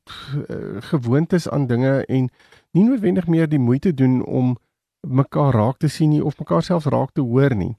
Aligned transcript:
uh, 0.49 0.81
gewoond 0.91 1.33
is 1.33 1.49
aan 1.49 1.67
dinge 1.67 2.05
en 2.07 2.29
nie 2.71 2.83
noodwendig 2.83 3.27
meer 3.27 3.49
die 3.51 3.59
moeite 3.59 3.93
doen 3.93 4.21
om 4.23 4.55
mekaar 5.07 5.53
raak 5.53 5.77
te 5.77 5.87
sien 5.87 6.09
nie 6.09 6.23
of 6.23 6.39
mekaar 6.39 6.63
selfs 6.63 6.87
raak 6.87 7.11
te 7.11 7.21
hoor 7.21 7.55
nie. 7.55 7.75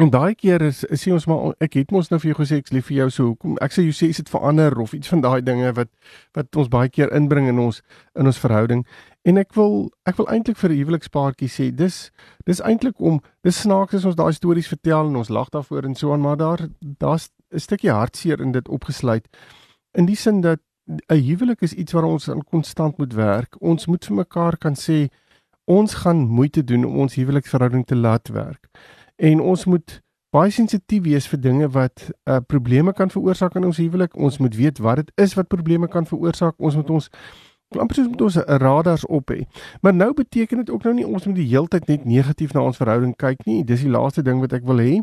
En 0.00 0.08
daai 0.10 0.34
keer 0.34 0.62
is 0.64 0.78
sê 0.96 1.10
ons 1.12 1.26
maar 1.28 1.50
ek 1.60 1.74
het 1.76 1.90
mos 1.92 2.08
nou 2.08 2.18
vir 2.22 2.30
jou 2.30 2.38
gesê 2.38 2.60
ek's 2.62 2.72
lief 2.72 2.86
vir 2.88 2.96
jou 3.02 3.08
so 3.10 3.26
hoekom 3.32 3.58
ek 3.60 3.74
sê 3.74 3.82
jy 3.84 3.92
sê 3.92 4.08
dit 4.16 4.30
verander 4.32 4.78
of 4.80 4.94
iets 4.96 5.10
van 5.12 5.20
daai 5.20 5.42
dinge 5.44 5.72
wat 5.76 5.90
wat 6.38 6.62
ons 6.62 6.70
baie 6.72 6.88
keer 6.88 7.12
inbring 7.12 7.50
in 7.50 7.60
ons 7.60 7.82
in 8.16 8.30
ons 8.30 8.40
verhouding 8.40 8.86
en 9.22 9.38
ek 9.38 9.54
wil 9.54 9.90
ek 10.08 10.18
wil 10.18 10.28
eintlik 10.34 10.58
vir 10.58 10.70
'n 10.70 10.78
huwelikspaartjie 10.80 11.48
sê 11.48 11.70
dis 11.74 12.10
dis 12.46 12.60
eintlik 12.60 13.00
om 13.00 13.20
dis 13.42 13.60
snaaks 13.60 13.94
as 13.94 14.04
ons 14.04 14.18
daai 14.18 14.32
stories 14.32 14.68
vertel 14.68 15.08
en 15.08 15.16
ons 15.16 15.28
lag 15.28 15.48
daarvoor 15.50 15.84
en 15.84 15.94
so 15.94 16.12
aan 16.12 16.20
maar 16.20 16.36
daar 16.36 16.68
daar's 16.80 17.30
'n 17.52 17.58
stukkie 17.58 17.90
hartseer 17.90 18.40
in 18.40 18.52
dit 18.52 18.68
opgesluit 18.68 19.28
in 19.94 20.06
die 20.06 20.16
sin 20.16 20.40
dat 20.40 20.60
'n 20.88 21.22
huwelik 21.28 21.62
is 21.62 21.74
iets 21.74 21.92
waar 21.92 22.04
ons 22.04 22.28
aan 22.28 22.44
konstant 22.44 22.98
moet 22.98 23.14
werk 23.14 23.56
ons 23.60 23.86
moet 23.86 24.04
vir 24.04 24.16
mekaar 24.16 24.56
kan 24.56 24.74
sê 24.74 25.08
ons 25.64 25.94
gaan 25.94 26.26
moeite 26.28 26.64
doen 26.64 26.84
om 26.84 26.96
ons 26.96 27.14
huweliksverhouding 27.14 27.86
te 27.86 27.96
laat 27.96 28.28
werk 28.28 28.66
en 29.16 29.40
ons 29.40 29.64
moet 29.64 30.02
baie 30.32 30.50
sensitief 30.50 31.04
wees 31.04 31.26
vir 31.28 31.40
dinge 31.44 31.68
wat 31.74 32.06
uh, 32.08 32.38
probleme 32.48 32.94
kan 32.96 33.10
veroorsaak 33.12 33.58
in 33.60 33.68
ons 33.68 33.76
huwelik. 33.76 34.16
Ons 34.16 34.38
moet 34.40 34.54
weet 34.56 34.80
wat 34.80 35.02
dit 35.02 35.10
is 35.20 35.34
wat 35.36 35.50
probleme 35.52 35.88
kan 35.92 36.08
veroorsaak. 36.08 36.56
Ons 36.58 36.78
moet 36.80 36.90
ons 36.90 37.10
amper 37.80 37.94
soos 37.94 38.08
met 38.08 38.20
ons 38.20 38.36
radars 38.36 39.06
op 39.06 39.30
hê. 39.30 39.46
Maar 39.80 39.94
nou 39.94 40.12
beteken 40.14 40.64
dit 40.64 40.70
ook 40.70 40.84
nou 40.84 40.94
nie 40.94 41.06
ons 41.06 41.26
moet 41.26 41.36
die 41.36 41.48
hele 41.48 41.68
tyd 41.68 41.88
net 41.88 42.04
negatief 42.04 42.52
na 42.52 42.60
ons 42.60 42.76
verhouding 42.76 43.16
kyk 43.16 43.46
nie. 43.46 43.64
Dis 43.64 43.80
die 43.80 43.90
laaste 43.90 44.22
ding 44.22 44.40
wat 44.40 44.52
ek 44.52 44.64
wil 44.68 44.82
hê. 44.82 45.00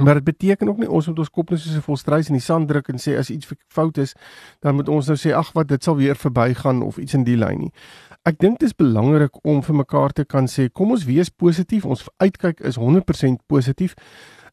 Maar 0.00 0.14
dit 0.14 0.24
beteken 0.24 0.68
ook 0.68 0.78
nie 0.78 0.88
ons 0.90 1.06
moet 1.06 1.18
ons 1.18 1.30
kop 1.30 1.50
net 1.50 1.60
soos 1.60 1.76
'n 1.76 1.84
volstruis 1.84 2.28
in 2.28 2.34
die 2.34 2.42
sand 2.42 2.68
druk 2.68 2.88
en 2.88 2.98
sê 2.98 3.18
as 3.18 3.30
iets 3.30 3.52
fout 3.68 3.98
is, 3.98 4.14
dan 4.60 4.74
moet 4.74 4.88
ons 4.88 5.06
nou 5.06 5.16
sê 5.16 5.32
ag 5.36 5.52
wat 5.52 5.68
dit 5.68 5.84
sal 5.84 5.96
weer 5.96 6.16
verbygaan 6.16 6.82
of 6.82 6.96
iets 6.96 7.14
in 7.14 7.24
die 7.24 7.36
lyn 7.36 7.58
nie. 7.58 7.72
Ek 8.24 8.38
dink 8.38 8.58
dit 8.58 8.68
is 8.68 8.74
belangrik 8.76 9.44
om 9.44 9.62
vir 9.62 9.74
mekaar 9.74 10.12
te 10.12 10.24
kan 10.24 10.46
sê 10.46 10.68
kom 10.72 10.90
ons 10.90 11.04
wees 11.04 11.28
positief. 11.28 11.84
Ons 11.84 12.08
uitkyk 12.16 12.60
is 12.60 12.76
100% 12.76 13.40
positief. 13.46 13.94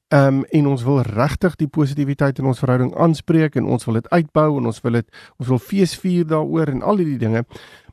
Ehm 0.09 0.27
um, 0.27 0.43
en 0.55 0.67
ons 0.67 0.83
wil 0.83 1.01
regtig 1.01 1.55
die 1.55 1.67
positiwiteit 1.67 2.39
in 2.39 2.45
ons 2.45 2.59
verhouding 2.59 2.93
aanspreek 2.95 3.55
en 3.55 3.65
ons 3.65 3.85
wil 3.85 3.93
dit 3.99 4.09
uitbou 4.09 4.57
en 4.57 4.65
ons 4.65 4.81
wil 4.81 4.91
dit 4.91 5.07
ons 5.37 5.47
wil 5.47 5.59
feesvier 5.59 6.25
daaroor 6.25 6.67
en 6.67 6.81
al 6.81 6.97
hierdie 6.97 7.17
dinge. 7.17 7.43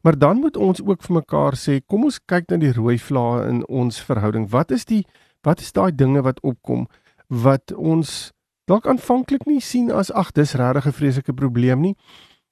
Maar 0.03 0.19
dan 0.19 0.37
moet 0.37 0.57
ons 0.57 0.83
ook 0.83 1.03
vir 1.03 1.15
mekaar 1.15 1.57
sê 1.57 1.81
kom 1.87 2.05
ons 2.05 2.21
kyk 2.27 2.51
na 2.51 2.57
die 2.57 2.73
rooi 2.73 2.99
vlae 2.99 3.49
in 3.49 3.65
ons 3.67 3.99
verhouding. 4.01 4.51
Wat 4.51 4.71
is 4.71 4.85
die 4.85 5.05
wat 5.43 5.61
is 5.61 5.73
daai 5.73 5.93
dinge 5.93 6.23
wat 6.23 6.41
opkom? 6.41 6.87
wat 7.29 7.73
ons 7.73 8.33
dalk 8.69 8.87
aanvanklik 8.89 9.47
nie 9.47 9.61
sien 9.61 9.91
as 9.93 10.13
ag 10.13 10.33
dis 10.33 10.55
regtig 10.55 10.87
'n 10.87 10.93
vreeslike 10.93 11.33
probleem 11.33 11.81
nie. 11.81 11.97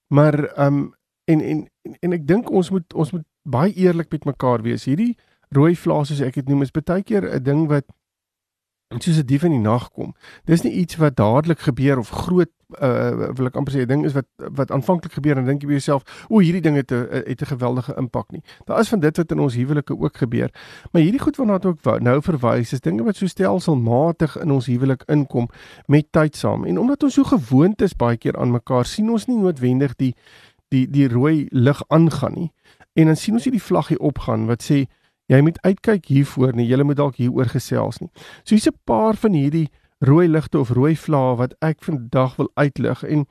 Maar 0.09 0.35
ehm 0.57 0.67
um, 0.67 0.95
en, 1.25 1.41
en 1.41 1.69
en 1.83 1.97
en 2.01 2.13
ek 2.13 2.27
dink 2.27 2.51
ons 2.51 2.71
moet 2.71 2.95
ons 2.95 3.13
moet 3.13 3.25
baie 3.43 3.73
eerlik 3.73 4.11
met 4.11 4.25
mekaar 4.25 4.63
wees. 4.63 4.85
Hierdie 4.85 5.17
rooi 5.51 5.77
vlae 5.77 6.05
soos 6.05 6.21
ek 6.21 6.35
dit 6.35 6.49
noem 6.49 6.63
is 6.63 6.71
baie 6.71 7.03
keer 7.03 7.25
'n 7.35 7.43
ding 7.43 7.69
wat 7.69 7.85
soos 8.99 9.19
'n 9.19 9.27
dief 9.27 9.43
in 9.43 9.51
die 9.51 9.59
nag 9.59 9.91
kom. 9.91 10.15
Dis 10.45 10.63
nie 10.63 10.73
iets 10.73 10.97
wat 10.97 11.17
dadelik 11.17 11.61
gebeur 11.61 11.99
of 11.99 12.11
groot 12.11 12.51
uh 12.81 13.33
wil 13.37 13.47
ek 13.47 13.57
amper 13.57 13.73
sê 13.75 13.83
'n 13.83 13.89
ding 13.89 14.05
is 14.05 14.13
wat 14.13 14.27
wat 14.37 14.71
aanvanklik 14.71 15.13
gebeur 15.13 15.37
en 15.37 15.45
dink 15.45 15.63
jy 15.63 15.67
by 15.69 15.77
jouself, 15.77 16.03
o, 16.29 16.41
hierdie 16.41 16.63
ding 16.63 16.77
het 16.77 16.93
'n 16.93 17.25
het 17.27 17.43
'n 17.43 17.53
geweldige 17.53 17.95
impak 17.97 18.33
nie. 18.33 18.43
Daar 18.65 18.81
is 18.81 18.89
van 18.89 19.01
dit 19.01 19.17
wat 19.17 19.31
in 19.31 19.39
ons 19.39 19.55
huwelike 19.55 19.99
ook 19.99 20.17
gebeur. 20.17 20.51
Maar 20.93 21.03
hierdie 21.03 21.21
goed 21.21 21.37
waarna 21.37 21.55
ek 21.55 21.65
ook 21.65 22.01
nou 22.01 22.23
verwys, 22.23 22.73
is 22.73 22.81
dinge 22.81 23.03
wat 23.03 23.17
so 23.17 23.27
stelselmatig 23.27 24.37
in 24.41 24.51
ons 24.51 24.67
huwelik 24.67 25.03
inkom 25.07 25.49
met 25.87 26.13
tyd 26.13 26.37
saam. 26.37 26.65
En 26.65 26.79
omdat 26.79 27.03
ons 27.03 27.15
so 27.15 27.25
gewoond 27.25 27.83
is 27.83 27.95
baie 27.95 28.17
keer 28.17 28.37
aan 28.37 28.51
mekaar, 28.51 28.85
sien 28.85 29.11
ons 29.11 29.27
nie 29.27 29.37
noodwendig 29.37 29.97
die 29.97 30.15
die 30.69 30.91
die 30.91 31.09
rooi 31.09 31.47
lig 31.51 31.83
aangaan 31.89 32.33
nie. 32.35 32.53
En 32.95 33.07
dan 33.07 33.17
sien 33.17 33.35
ons 33.35 33.45
hierdie 33.45 33.63
vlaggie 33.63 33.99
opgaan 33.99 34.47
wat 34.47 34.63
sê 34.63 34.87
jy 35.33 35.41
moet 35.41 35.61
uitkyk 35.65 36.11
hiervoor 36.13 36.57
nie. 36.57 36.67
Jy 36.69 36.83
moet 36.85 36.99
dalk 37.01 37.17
hieroor 37.21 37.49
gesels 37.53 38.01
nie. 38.03 38.11
So 38.45 38.55
hier's 38.55 38.69
'n 38.69 38.79
paar 38.85 39.17
van 39.17 39.33
hierdie 39.33 39.69
rooi 40.01 40.29
ligte 40.29 40.59
of 40.59 40.71
rooi 40.71 40.97
vlae 40.97 41.37
wat 41.37 41.55
ek 41.63 41.83
vandag 41.87 42.37
wil 42.37 42.51
uitlig 42.55 43.05
en 43.05 43.27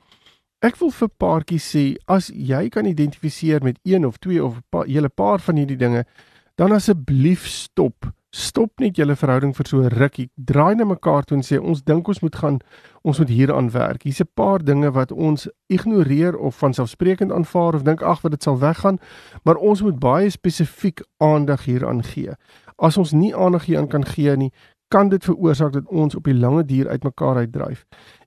ek 0.62 0.78
wil 0.80 0.90
vir 0.90 1.08
paartjies 1.08 1.66
sê 1.74 1.84
as 2.06 2.30
jy 2.32 2.68
kan 2.68 2.86
identifiseer 2.86 3.62
met 3.62 3.78
een 3.84 4.06
of 4.06 4.18
twee 4.18 4.42
of 4.44 4.56
'n 4.56 4.64
paar 4.70 4.86
hele 4.86 5.08
paar 5.08 5.38
van 5.38 5.56
hierdie 5.56 5.76
dinge 5.76 6.04
dan 6.56 6.72
asseblief 6.72 7.46
stop 7.46 8.12
stop 8.32 8.80
net 8.80 8.96
julle 8.96 9.16
verhouding 9.16 9.52
vir 9.56 9.66
so 9.68 9.82
'n 9.82 9.88
rukkie. 9.88 10.30
Draai 10.36 10.74
na 10.74 10.84
mekaar 10.84 11.24
toe 11.24 11.36
en 11.36 11.42
sê 11.42 11.60
ons 11.60 11.82
dink 11.82 12.08
ons 12.08 12.20
moet 12.20 12.36
gaan. 12.36 12.58
Ons 13.02 13.18
moet 13.18 13.28
hieraan 13.28 13.70
werk. 13.70 14.02
Hier's 14.02 14.20
'n 14.20 14.30
paar 14.34 14.58
dinge 14.58 14.90
wat 14.92 15.12
ons 15.12 15.48
ignoreer 15.68 16.36
of 16.38 16.56
van 16.56 16.74
selfsprekend 16.74 17.32
aanvaar 17.32 17.74
of 17.74 17.82
dink 17.82 18.02
ag 18.02 18.22
wat 18.22 18.32
dit 18.32 18.42
sal 18.42 18.58
weggaan. 18.58 18.98
Maar 19.44 19.56
ons 19.56 19.82
moet 19.82 19.98
baie 19.98 20.30
spesifiek 20.30 21.02
aandag 21.18 21.64
hieraan 21.64 22.02
gee. 22.02 22.30
As 22.76 22.96
ons 22.96 23.12
nie 23.12 23.36
aandag 23.36 23.64
hieraan 23.64 23.88
kan 23.88 24.04
gee 24.04 24.36
nie 24.36 24.52
kan 24.92 25.08
dit 25.08 25.24
veroorsaak 25.24 25.72
dat 25.72 25.88
ons 25.88 26.14
op 26.14 26.24
die 26.28 26.36
lange 26.36 26.64
duur 26.64 26.88
uitmekaar 26.88 27.36
uitdryf. 27.36 27.84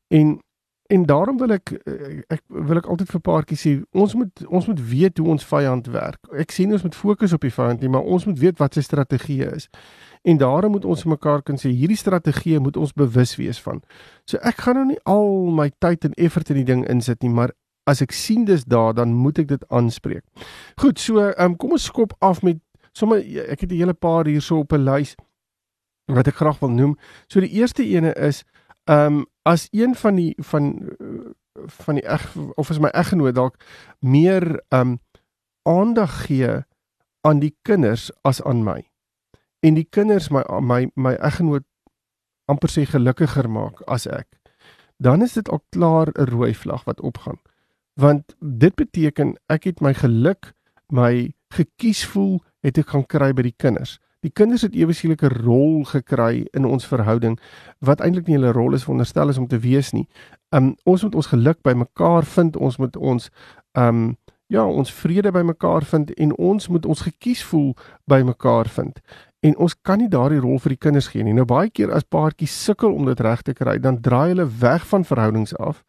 En 0.08 0.40
en 0.88 1.06
daarom 1.06 1.38
wil 1.38 1.50
ek 1.56 1.72
eh, 1.72 2.22
ek 2.28 2.42
wil 2.48 2.78
ek 2.78 2.86
altyd 2.86 3.10
vir 3.10 3.22
paartjies 3.26 3.64
sê 3.66 3.72
ons 3.92 4.14
moet 4.14 4.44
ons 4.46 4.68
moet 4.70 4.82
weet 4.90 5.18
hoe 5.18 5.28
ons 5.34 5.48
vyand 5.50 5.88
werk. 5.94 6.20
Ek 6.38 6.54
sien 6.54 6.74
ons 6.74 6.86
moet 6.86 6.96
fokus 6.96 7.34
op 7.34 7.42
die 7.42 7.54
vyand 7.54 7.82
nie, 7.82 7.90
maar 7.90 8.06
ons 8.06 8.26
moet 8.30 8.40
weet 8.40 8.62
wat 8.62 8.78
sy 8.78 8.84
strategie 8.86 9.42
is. 9.48 9.70
En 10.26 10.38
daarom 10.42 10.76
moet 10.78 10.86
ons 10.86 11.06
mekaar 11.10 11.42
kan 11.46 11.58
sê 11.62 11.74
hierdie 11.74 11.98
strategie 11.98 12.60
moet 12.60 12.78
ons 12.78 12.94
bewus 12.94 13.36
wees 13.42 13.62
van. 13.62 13.82
So 14.30 14.38
ek 14.46 14.62
gaan 14.66 14.82
nou 14.82 14.88
nie 14.94 15.02
al 15.10 15.50
my 15.58 15.72
tyd 15.82 16.06
en 16.06 16.18
effort 16.22 16.50
in 16.54 16.62
die 16.62 16.70
ding 16.70 16.86
insit 16.90 17.22
nie, 17.26 17.34
maar 17.34 17.54
as 17.86 18.02
ek 18.02 18.14
sien 18.14 18.46
dis 18.46 18.66
daar, 18.66 18.94
dan 18.98 19.14
moet 19.14 19.40
ek 19.44 19.48
dit 19.48 19.66
aanspreek. 19.70 20.24
Goed, 20.82 21.00
so 21.00 21.22
um, 21.22 21.58
kom 21.58 21.78
ons 21.78 21.86
skop 21.86 22.16
af 22.26 22.42
met 22.46 22.62
sommer 22.98 23.22
ek 23.50 23.66
het 23.66 23.72
'n 23.72 23.82
hele 23.82 23.94
paar 23.94 24.26
hierso 24.26 24.60
op 24.60 24.74
'n 24.74 24.86
lys 24.86 25.16
wat 26.06 26.28
ek 26.28 26.36
graag 26.36 26.60
wil 26.60 26.70
noem. 26.70 26.98
So 27.28 27.40
die 27.40 27.50
eerste 27.50 27.84
ene 27.84 28.14
is 28.14 28.44
ehm 28.86 29.20
um, 29.20 29.26
as 29.46 29.68
een 29.72 29.96
van 29.96 30.16
die 30.16 30.34
van 30.38 30.96
van 31.54 31.96
die 31.96 32.04
eg 32.04 32.36
of 32.56 32.70
as 32.70 32.80
my 32.80 32.90
eggenoot 32.90 33.36
dalk 33.36 33.58
meer 34.00 34.62
ehm 34.70 34.96
um, 34.96 35.00
aandag 35.66 36.26
gee 36.26 36.62
aan 37.22 37.40
die 37.40 37.56
kinders 37.62 38.12
as 38.22 38.42
aan 38.44 38.64
my. 38.64 38.84
En 39.66 39.74
die 39.74 39.88
kinders 39.90 40.30
my 40.30 40.44
my 40.62 40.86
my 40.94 41.16
eggenoot 41.16 41.66
amper 42.46 42.70
sê 42.70 42.86
gelukkiger 42.86 43.50
maak 43.50 43.82
as 43.90 44.06
ek. 44.06 44.28
Dan 45.02 45.26
is 45.26 45.34
dit 45.34 45.50
al 45.50 45.64
klaar 45.74 46.12
'n 46.14 46.30
rooi 46.30 46.54
vlag 46.54 46.84
wat 46.84 47.02
opgaan. 47.02 47.40
Want 47.94 48.36
dit 48.40 48.76
beteken 48.76 49.36
ek 49.48 49.64
het 49.64 49.82
my 49.82 49.94
geluk, 49.94 50.54
my 50.88 51.34
gekies 51.50 52.06
voel 52.06 52.44
het 52.60 52.78
ek 52.78 52.88
gaan 52.88 53.06
kry 53.06 53.34
by 53.34 53.42
die 53.42 53.58
kinders. 53.58 54.00
Die 54.24 54.32
kinders 54.32 54.62
het 54.66 54.76
ewe 54.76 54.94
skielike 54.94 55.30
rol 55.30 55.84
gekry 55.90 56.46
in 56.54 56.66
ons 56.66 56.88
verhouding 56.88 57.40
wat 57.86 58.02
eintlik 58.02 58.28
nie 58.28 58.40
hulle 58.40 58.54
rol 58.56 58.74
is 58.74 58.86
veronderstel 58.88 59.30
is 59.30 59.38
om 59.42 59.48
te 59.48 59.60
wees 59.60 59.92
nie. 59.94 60.08
Um 60.56 60.76
ons 60.86 61.04
moet 61.04 61.16
ons 61.16 61.32
geluk 61.34 61.62
by 61.64 61.74
mekaar 61.74 62.26
vind, 62.26 62.56
ons 62.56 62.78
moet 62.78 62.96
ons 62.96 63.30
um 63.74 64.16
ja, 64.48 64.66
ons 64.66 64.92
vrede 64.94 65.32
by 65.34 65.42
mekaar 65.42 65.86
vind 65.90 66.12
en 66.22 66.34
ons 66.38 66.68
moet 66.70 66.86
ons 66.86 67.02
gekies 67.08 67.42
voel 67.50 67.72
by 68.10 68.22
mekaar 68.26 68.70
vind. 68.70 69.00
En 69.46 69.58
ons 69.62 69.76
kan 69.82 70.00
nie 70.02 70.10
daardie 70.10 70.42
rol 70.42 70.60
vir 70.62 70.76
die 70.76 70.82
kinders 70.82 71.10
gee 71.14 71.26
nie. 71.26 71.34
Nou 71.34 71.46
baie 71.50 71.70
keer 71.70 71.92
as 71.94 72.06
paartjies 72.10 72.54
sukkel 72.66 72.94
om 72.94 73.10
dit 73.10 73.20
reg 73.22 73.42
te 73.46 73.54
kry, 73.58 73.78
dan 73.82 74.02
draai 74.02 74.34
hulle 74.34 74.48
weg 74.62 74.86
van 74.90 75.06
verhoudings 75.06 75.54
af 75.58 75.84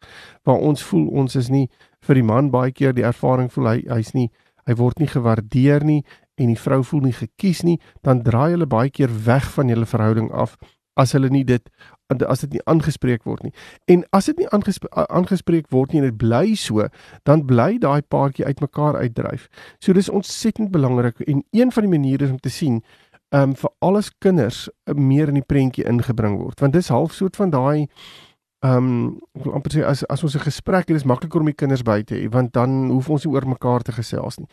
waar 0.45 0.61
ons 0.61 0.83
voel 0.89 1.07
ons 1.23 1.37
is 1.37 1.49
nie 1.53 1.67
vir 2.05 2.19
die 2.19 2.25
man 2.25 2.51
baie 2.53 2.71
keer 2.71 2.93
die 2.93 3.05
ervaring 3.07 3.49
voel 3.53 3.73
hy 3.73 3.79
hy's 3.89 4.13
nie 4.17 4.29
hy 4.67 4.75
word 4.77 4.99
nie 4.99 5.09
gewaardeer 5.11 5.85
nie 5.87 6.01
en 6.37 6.53
die 6.53 6.59
vrou 6.59 6.83
voel 6.85 7.07
nie 7.09 7.17
gekies 7.17 7.63
nie, 7.65 7.77
dan 8.05 8.23
draai 8.23 8.53
hulle 8.53 8.69
baie 8.69 8.89
keer 8.93 9.11
weg 9.25 9.49
van 9.55 9.71
julle 9.73 9.89
verhouding 9.89 10.31
af 10.31 10.57
as 10.97 11.13
hulle 11.13 11.29
nie 11.29 11.45
dit 11.45 11.69
as 12.07 12.39
dit 12.45 12.53
nie 12.55 12.61
aangespreek 12.71 13.25
word 13.27 13.43
nie. 13.43 13.51
En 13.91 14.05
as 14.15 14.29
dit 14.29 14.37
nie 14.39 14.47
aangespreek, 14.55 14.93
aangespreek 14.95 15.65
word 15.75 15.91
nie 15.91 15.99
en 15.99 16.07
dit 16.07 16.19
bly 16.21 16.55
so, 16.55 16.87
dan 17.27 17.43
bly 17.49 17.73
daai 17.83 17.99
paartjie 18.01 18.47
uitmekaar 18.47 18.95
uitdryf. 18.95 19.49
So 19.83 19.93
dis 19.93 20.09
ontsettend 20.09 20.71
belangrik 20.71 21.19
en 21.27 21.43
een 21.51 21.73
van 21.75 21.83
die 21.83 21.91
maniere 21.91 22.31
om 22.31 22.39
te 22.39 22.53
sien 22.53 22.81
ehm 23.35 23.49
um, 23.51 23.55
vir 23.59 23.71
alles 23.83 24.07
kinders 24.23 24.69
meer 24.95 25.27
in 25.27 25.35
die 25.41 25.43
prentjie 25.43 25.83
ingebring 25.83 26.37
word. 26.39 26.61
Want 26.63 26.73
dis 26.73 26.87
half 26.87 27.11
soort 27.13 27.35
van 27.35 27.51
daai 27.51 27.87
ehm 28.65 28.77
um, 28.77 29.19
ek 29.37 29.43
wil 29.43 29.53
amper 29.53 29.71
sê 29.71 29.83
as 29.85 30.03
as 30.09 30.23
ons 30.23 30.35
'n 30.35 30.39
gesprek 30.39 30.87
het, 30.87 30.97
is 30.97 31.05
makliker 31.05 31.39
om 31.39 31.45
die 31.45 31.53
kinders 31.53 31.83
by 31.83 32.01
te 32.01 32.15
hê 32.15 32.29
want 32.29 32.53
dan 32.53 32.89
hoef 32.89 33.09
ons 33.09 33.25
nie 33.25 33.33
oor 33.33 33.45
mekaar 33.47 33.81
te 33.81 33.91
gesels 33.91 34.37
nie. 34.37 34.47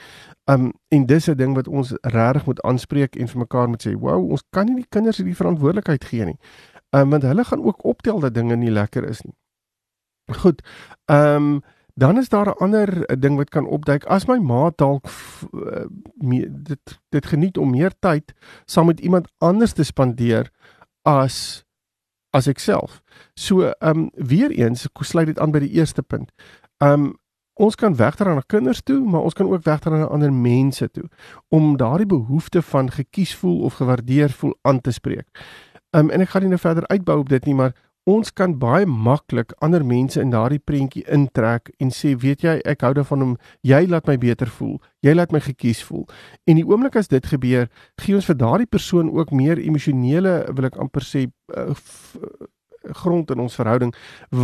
Ehm 0.45 0.67
um, 0.67 0.73
en 0.89 1.06
dis 1.06 1.29
'n 1.29 1.37
ding 1.37 1.55
wat 1.55 1.69
ons 1.69 1.95
regtig 2.03 2.47
moet 2.47 2.62
aanspreek 2.62 3.17
en 3.17 3.29
vir 3.29 3.39
mekaar 3.39 3.69
moet 3.69 3.87
sê, 3.87 3.95
"Wow, 3.97 4.31
ons 4.31 4.43
kan 4.51 4.67
nie 4.67 4.77
die 4.77 4.89
kinders 4.89 5.17
hierdie 5.17 5.37
verantwoordelikheid 5.37 6.05
gee 6.05 6.25
nie." 6.25 6.39
Ehm 6.93 7.03
um, 7.03 7.11
want 7.11 7.23
hulle 7.23 7.45
gaan 7.45 7.65
ook 7.65 7.85
optel 7.85 8.21
dat 8.21 8.35
dinge 8.35 8.56
nie 8.56 8.71
lekker 8.71 9.09
is 9.09 9.23
nie. 9.23 9.35
Goed. 10.43 10.62
Ehm 11.06 11.37
um, 11.37 11.62
dan 11.95 12.19
is 12.19 12.29
daar 12.29 12.47
'n 12.47 12.59
ander 12.59 13.19
ding 13.21 13.37
wat 13.37 13.49
kan 13.49 13.67
opduik. 13.67 14.05
As 14.05 14.27
my 14.27 14.39
ma 14.39 14.71
dalk 14.77 15.06
uh, 15.53 15.87
dit 16.51 17.01
dit 17.09 17.27
geniet 17.27 17.59
om 17.59 17.71
meer 17.71 17.93
tyd 17.99 18.35
saam 18.65 18.87
met 18.87 19.01
iemand 19.01 19.33
anders 19.39 19.73
te 19.73 19.83
spandeer 19.83 20.51
as 21.03 21.64
as 22.35 22.49
ek 22.51 22.59
self. 22.63 23.01
So, 23.39 23.71
ehm 23.71 23.99
um, 23.99 24.11
weer 24.15 24.51
eens 24.51 24.89
sluit 25.01 25.27
dit 25.31 25.39
aan 25.39 25.53
by 25.55 25.63
die 25.65 25.75
eerste 25.79 26.03
punt. 26.03 26.33
Ehm 26.83 26.93
um, 26.93 27.13
ons 27.55 27.77
kan 27.79 27.95
wegdra 27.95 28.35
na 28.35 28.43
kinders 28.47 28.83
toe, 28.83 28.99
maar 29.07 29.23
ons 29.23 29.35
kan 29.39 29.47
ook 29.47 29.63
wegdra 29.63 29.99
na 29.99 30.07
ander 30.11 30.33
mense 30.33 30.91
toe 30.91 31.05
om 31.49 31.77
daardie 31.77 32.07
behoefte 32.07 32.63
van 32.63 32.91
gekies 32.91 33.35
voel 33.39 33.61
of 33.61 33.79
gewaardeer 33.79 34.31
voel 34.31 34.57
aan 34.63 34.81
te 34.81 34.91
spreek. 34.91 35.29
Ehm 35.91 36.05
um, 36.05 36.11
en 36.11 36.21
ek 36.21 36.35
gaan 36.35 36.43
nie 36.43 36.51
nou 36.51 36.61
verder 36.61 36.87
uitbou 36.87 37.19
op 37.19 37.29
dit 37.29 37.45
nie, 37.45 37.55
maar 37.55 37.75
ons 38.05 38.33
kan 38.37 38.53
baie 38.61 38.87
maklik 38.87 39.55
ander 39.65 39.85
mense 39.85 40.21
in 40.21 40.33
daardie 40.33 40.61
prentjie 40.61 41.05
intrek 41.09 41.71
en 41.81 41.93
sê 41.95 42.12
weet 42.21 42.45
jy 42.45 42.59
ek 42.69 42.85
hou 42.85 42.93
daarvan 42.97 43.23
om 43.25 43.37
jy 43.65 43.81
laat 43.89 44.09
my 44.09 44.17
beter 44.21 44.51
voel. 44.59 44.77
Jy 45.05 45.15
laat 45.17 45.33
my 45.33 45.41
gekies 45.41 45.81
voel. 45.89 46.05
En 46.45 46.61
die 46.61 46.67
oomblik 46.69 46.99
as 47.01 47.09
dit 47.09 47.25
gebeur 47.27 47.71
gee 48.03 48.17
ons 48.17 48.29
vir 48.29 48.37
daardie 48.41 48.69
persoon 48.69 49.09
ook 49.12 49.33
meer 49.33 49.61
emosionele 49.61 50.37
wil 50.53 50.69
ek 50.69 50.77
amper 50.81 51.06
sê 51.06 51.27
uh, 51.56 51.73
grond 52.93 53.31
in 53.33 53.41
ons 53.41 53.56
verhouding 53.56 53.95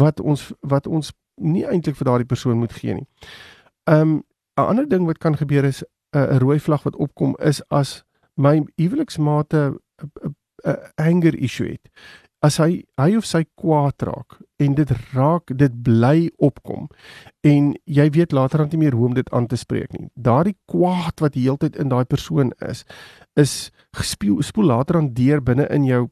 wat 0.01 0.21
ons 0.21 0.49
wat 0.65 0.89
ons 0.89 1.13
nie 1.41 1.67
eintlik 1.69 1.99
vir 2.01 2.09
daardie 2.09 2.29
persoon 2.29 2.61
moet 2.61 2.73
gee 2.73 2.97
nie. 2.97 3.09
Um 3.85 4.23
'n 4.57 4.69
ander 4.73 4.89
ding 4.89 5.07
wat 5.07 5.19
kan 5.19 5.37
gebeur 5.37 5.65
is 5.65 5.85
eh, 6.13 6.21
'n 6.21 6.35
uh, 6.35 6.39
rooi 6.39 6.59
vlag 6.61 6.83
wat 6.83 6.97
opkom 6.97 7.37
is 7.39 7.63
as 7.69 8.05
my 8.37 8.65
huweliksmate 8.77 9.77
'n 10.65 10.77
anger 10.97 11.35
issue 11.37 11.69
het 11.69 11.89
as 12.43 12.57
hy 12.61 12.85
hy 13.01 13.17
of 13.19 13.27
sy 13.29 13.43
kwaad 13.61 14.03
raak 14.09 14.39
en 14.61 14.75
dit 14.79 14.93
raak 15.13 15.53
dit 15.63 15.75
bly 15.85 16.31
opkom 16.39 16.89
en 17.47 17.75
jy 17.85 18.07
weet 18.17 18.33
later 18.37 18.63
dan 18.63 18.71
nie 18.73 18.85
meer 18.85 18.97
hoe 18.97 19.11
om 19.11 19.17
dit 19.17 19.29
aan 19.33 19.49
te 19.49 19.59
spreek 19.61 19.93
nie. 19.93 20.09
Daardie 20.15 20.57
kwaad 20.71 21.21
wat 21.21 21.37
die 21.37 21.45
hele 21.45 21.61
tyd 21.61 21.77
in 21.77 21.93
daai 21.93 22.05
persoon 22.05 22.55
is, 22.65 22.85
is 23.37 23.71
gespeel 23.97 24.41
spoel 24.43 24.73
later 24.73 25.01
dan 25.01 25.13
deur 25.17 25.45
binne 25.45 25.69
in 25.69 25.85
jou 25.89 26.09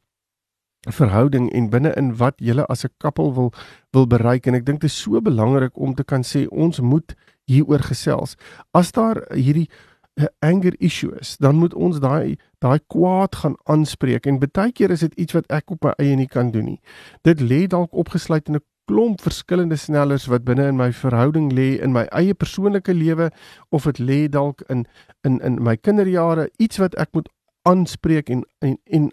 verhouding 0.86 1.48
en 1.52 1.70
binne 1.72 1.92
in 1.96 2.12
wat 2.20 2.38
julle 2.38 2.64
as 2.68 2.84
'n 2.84 2.92
koppel 2.98 3.34
wil 3.34 3.52
wil 3.92 4.06
bereik 4.06 4.46
en 4.46 4.54
ek 4.54 4.64
dink 4.64 4.80
dit 4.80 4.90
is 4.90 4.96
so 5.02 5.20
belangrik 5.20 5.76
om 5.76 5.94
te 5.94 6.04
kan 6.04 6.22
sê 6.22 6.46
ons 6.50 6.80
moet 6.80 7.14
hieroor 7.46 7.80
gesels. 7.80 8.36
As 8.72 8.92
daar 8.92 9.24
hierdie 9.32 9.68
'n 10.18 10.28
anger 10.38 10.74
issue 10.78 11.14
is, 11.20 11.36
dan 11.36 11.56
moet 11.56 11.74
ons 11.74 12.00
daai 12.00 12.36
daai 12.58 12.80
kwaad 12.86 13.36
gaan 13.36 13.56
aanspreek 13.64 14.26
en 14.26 14.38
baie 14.38 14.72
keer 14.72 14.90
is 14.90 15.00
dit 15.00 15.14
iets 15.14 15.32
wat 15.32 15.46
ek 15.46 15.70
op 15.70 15.84
my 15.84 15.92
eie 15.96 16.16
nie 16.16 16.26
kan 16.26 16.50
doen 16.50 16.64
nie. 16.64 16.80
Dit 17.22 17.40
lê 17.40 17.66
dalk 17.66 17.94
opgesluit 17.94 18.48
in 18.48 18.54
'n 18.56 18.64
klomp 18.88 19.20
verskillende 19.20 19.76
snellers 19.76 20.26
wat 20.26 20.44
binne 20.44 20.66
in 20.66 20.76
my 20.76 20.92
verhouding 20.92 21.52
lê 21.52 21.78
in 21.82 21.92
my 21.92 22.06
eie 22.10 22.34
persoonlike 22.34 22.94
lewe 22.94 23.30
of 23.70 23.84
dit 23.84 23.98
lê 23.98 24.28
dalk 24.28 24.62
in 24.68 24.86
in 25.22 25.40
in 25.40 25.62
my 25.62 25.76
kinderjare 25.76 26.50
iets 26.56 26.78
wat 26.78 26.94
ek 26.94 27.12
moet 27.12 27.28
aanspreek 27.62 28.28
en 28.28 28.44
en 28.58 28.78
en 28.84 29.10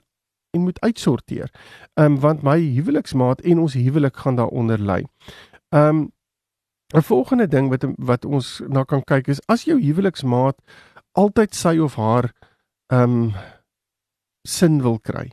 en 0.55 0.61
moet 0.61 0.79
uitsorteer. 0.79 1.51
Ehm 1.93 2.13
um, 2.13 2.19
want 2.19 2.43
my 2.43 2.59
huweliksmaat 2.59 3.41
en 3.41 3.59
ons 3.59 3.73
huwelik 3.73 4.17
gaan 4.17 4.35
daaronder 4.35 4.79
lê. 4.79 5.03
Ehm 5.69 5.87
um, 5.87 6.11
'n 6.95 7.01
volgende 7.01 7.47
ding 7.47 7.69
wat 7.69 7.85
wat 7.95 8.25
ons 8.25 8.61
na 8.67 8.83
kan 8.83 9.03
kyk 9.03 9.27
is 9.27 9.41
as 9.45 9.63
jou 9.63 9.81
huweliksmaat 9.81 10.55
altyd 11.15 11.55
sy 11.55 11.77
of 11.79 11.95
haar 11.99 12.31
um, 12.93 13.33
sin 14.47 14.81
wil 14.83 14.99
kry. 14.99 15.29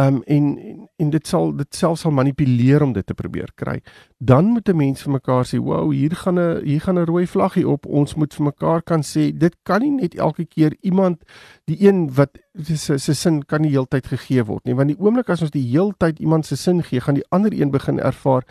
Um, 0.00 0.22
en, 0.24 0.58
en 0.58 0.78
en 0.96 1.10
dit 1.12 1.26
sal 1.28 1.50
dit 1.56 1.76
self 1.76 1.98
sal 2.00 2.14
manipuleer 2.16 2.80
om 2.82 2.94
dit 2.96 3.04
te 3.06 3.14
probeer 3.14 3.50
kry. 3.54 3.82
Dan 4.16 4.46
moet 4.54 4.68
'n 4.68 4.76
mens 4.76 5.02
vir 5.02 5.12
mekaar 5.12 5.44
sê, 5.44 5.58
"Wow, 5.60 5.92
hier 5.92 6.16
gaan 6.16 6.38
'n 6.38 6.64
hier 6.64 6.80
gaan 6.80 6.98
'n 6.98 7.04
rooi 7.04 7.26
vlaggie 7.26 7.68
op. 7.68 7.86
Ons 7.86 8.14
moet 8.14 8.34
vir 8.34 8.44
mekaar 8.44 8.82
kan 8.82 9.02
sê, 9.02 9.36
dit 9.36 9.56
kan 9.62 9.80
nie 9.80 9.90
net 9.90 10.14
elke 10.14 10.46
keer 10.46 10.76
iemand 10.80 11.24
die 11.64 11.86
een 11.86 12.14
wat 12.14 12.38
se 12.62 12.98
se 12.98 13.14
sin 13.14 13.42
kan 13.44 13.60
nie 13.60 13.70
heeltyd 13.70 14.06
gegee 14.06 14.44
word 14.44 14.64
nie, 14.64 14.74
want 14.74 14.88
die 14.88 14.98
oomblik 14.98 15.28
as 15.28 15.42
ons 15.42 15.50
die 15.50 15.70
heeltyd 15.70 16.18
iemand 16.20 16.46
se 16.46 16.56
sin 16.56 16.82
gee, 16.82 17.00
gaan 17.00 17.14
die 17.14 17.28
ander 17.28 17.52
een 17.52 17.70
begin 17.70 17.98
ervaar 17.98 18.44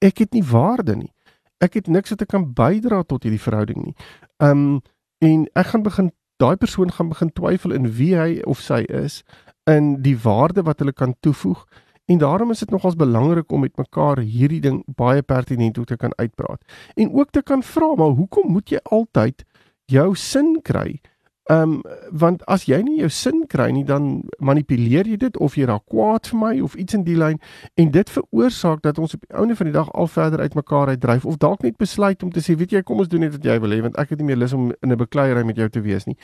ek 0.00 0.18
het 0.18 0.32
nie 0.32 0.44
waarde 0.44 0.96
nie. 0.96 1.12
Ek 1.60 1.74
het 1.74 1.86
niks 1.86 2.10
wat 2.10 2.22
ek 2.22 2.28
kan 2.28 2.52
bydra 2.56 3.02
tot 3.02 3.22
hierdie 3.22 3.42
verhouding 3.42 3.84
nie. 3.84 3.94
Um, 4.38 4.80
en 5.20 5.46
ek 5.54 5.72
gaan 5.72 5.84
begin 5.84 6.10
daai 6.40 6.56
persoon 6.56 6.92
gaan 6.92 7.12
begin 7.12 7.32
twyfel 7.36 7.74
in 7.76 7.90
wie 7.98 8.14
hy 8.16 8.40
of 8.48 8.60
sy 8.64 8.82
is 8.88 9.20
in 9.68 10.00
die 10.02 10.16
waarde 10.16 10.64
wat 10.64 10.80
hulle 10.80 10.96
kan 10.96 11.14
toevoeg. 11.20 11.66
En 12.10 12.18
daarom 12.18 12.50
is 12.50 12.58
dit 12.64 12.70
nogals 12.72 12.96
belangrik 12.98 13.52
om 13.52 13.60
met 13.60 13.76
mekaar 13.76 14.18
hierdie 14.18 14.60
ding 14.64 14.80
baie 14.98 15.22
pertinent 15.22 15.78
te 15.86 15.96
kan 15.96 16.16
uitpraat. 16.16 16.64
En 16.96 17.12
ook 17.12 17.30
te 17.30 17.42
kan 17.42 17.62
vra 17.62 17.94
maar 17.94 18.16
hoekom 18.16 18.50
moet 18.52 18.72
jy 18.72 18.80
altyd 18.82 19.44
jou 19.84 20.14
sin 20.16 20.56
kry 20.62 21.00
Ehm 21.44 21.62
um, 21.62 21.82
want 22.10 22.44
as 22.46 22.66
jy 22.68 22.76
nie 22.84 22.98
jou 23.00 23.08
sin 23.08 23.46
kry 23.48 23.70
nie 23.72 23.84
dan 23.84 24.22
manipuleer 24.38 25.08
jy 25.08 25.16
dit 25.16 25.36
of 25.40 25.54
jy 25.56 25.64
raak 25.66 25.86
kwaad 25.88 26.28
vir 26.28 26.38
my 26.38 26.50
of 26.60 26.74
iets 26.74 26.94
in 26.94 27.04
die 27.06 27.16
lyn 27.16 27.38
en 27.80 27.90
dit 27.90 28.10
veroorsaak 28.10 28.82
dat 28.84 28.98
ons 28.98 29.14
op 29.16 29.24
die 29.24 29.38
einde 29.40 29.56
van 29.56 29.70
die 29.70 29.74
dag 29.74 29.88
al 29.90 30.06
verder 30.06 30.44
uitmekaar 30.44 30.92
uitdryf 30.92 31.24
of 31.24 31.40
dalk 31.40 31.64
net 31.64 31.78
besluit 31.80 32.22
om 32.22 32.30
te 32.30 32.44
sê 32.44 32.54
weet 32.60 32.76
jy 32.76 32.82
kom 32.82 33.00
ons 33.00 33.08
doen 33.08 33.24
net 33.24 33.32
wat 33.32 33.48
jy 33.48 33.56
wil 33.64 33.72
hê 33.72 33.80
want 33.82 33.96
ek 33.98 34.12
het 34.12 34.20
nie 34.20 34.28
meer 34.28 34.38
lus 34.42 34.52
om 34.52 34.68
in 34.70 34.92
'n 34.92 35.00
bekleierery 35.00 35.46
met 35.46 35.56
jou 35.56 35.68
te 35.68 35.80
wees 35.80 36.06
nie. 36.06 36.16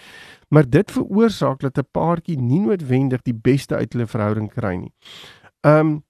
Maar 0.50 0.68
dit 0.68 0.90
veroorsaak 0.90 1.60
dat 1.60 1.78
'n 1.78 1.88
paartjie 1.92 2.36
nie 2.36 2.60
noodwendig 2.60 3.22
die 3.22 3.34
beste 3.34 3.74
uit 3.74 3.92
hulle 3.92 4.06
verhouding 4.06 4.52
kry 4.52 4.76
nie. 4.76 4.92
Ehm 5.64 6.02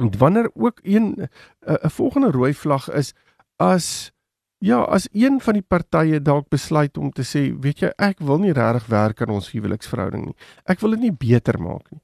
um, 0.00 0.12
wanneer 0.18 0.50
ook 0.54 0.80
een 0.82 1.28
'n 1.64 1.90
volgende 1.90 2.30
rooi 2.30 2.54
vlag 2.54 2.90
is 2.90 3.14
as 3.56 4.12
Ja, 4.58 4.80
as 4.82 5.06
een 5.12 5.40
van 5.40 5.54
die 5.54 5.62
partye 5.62 6.18
dalk 6.20 6.48
besluit 6.50 6.96
om 6.98 7.12
te 7.14 7.22
sê, 7.22 7.44
weet 7.62 7.84
jy, 7.84 7.90
ek 8.02 8.18
wil 8.26 8.40
nie 8.42 8.54
regtig 8.56 8.88
werk 8.90 9.22
aan 9.22 9.36
ons 9.36 9.52
huweliksverhouding 9.54 10.24
nie. 10.26 10.34
Ek 10.66 10.80
wil 10.82 10.96
dit 10.96 11.04
nie 11.06 11.14
beter 11.14 11.60
maak 11.62 11.86
nie. 11.94 12.02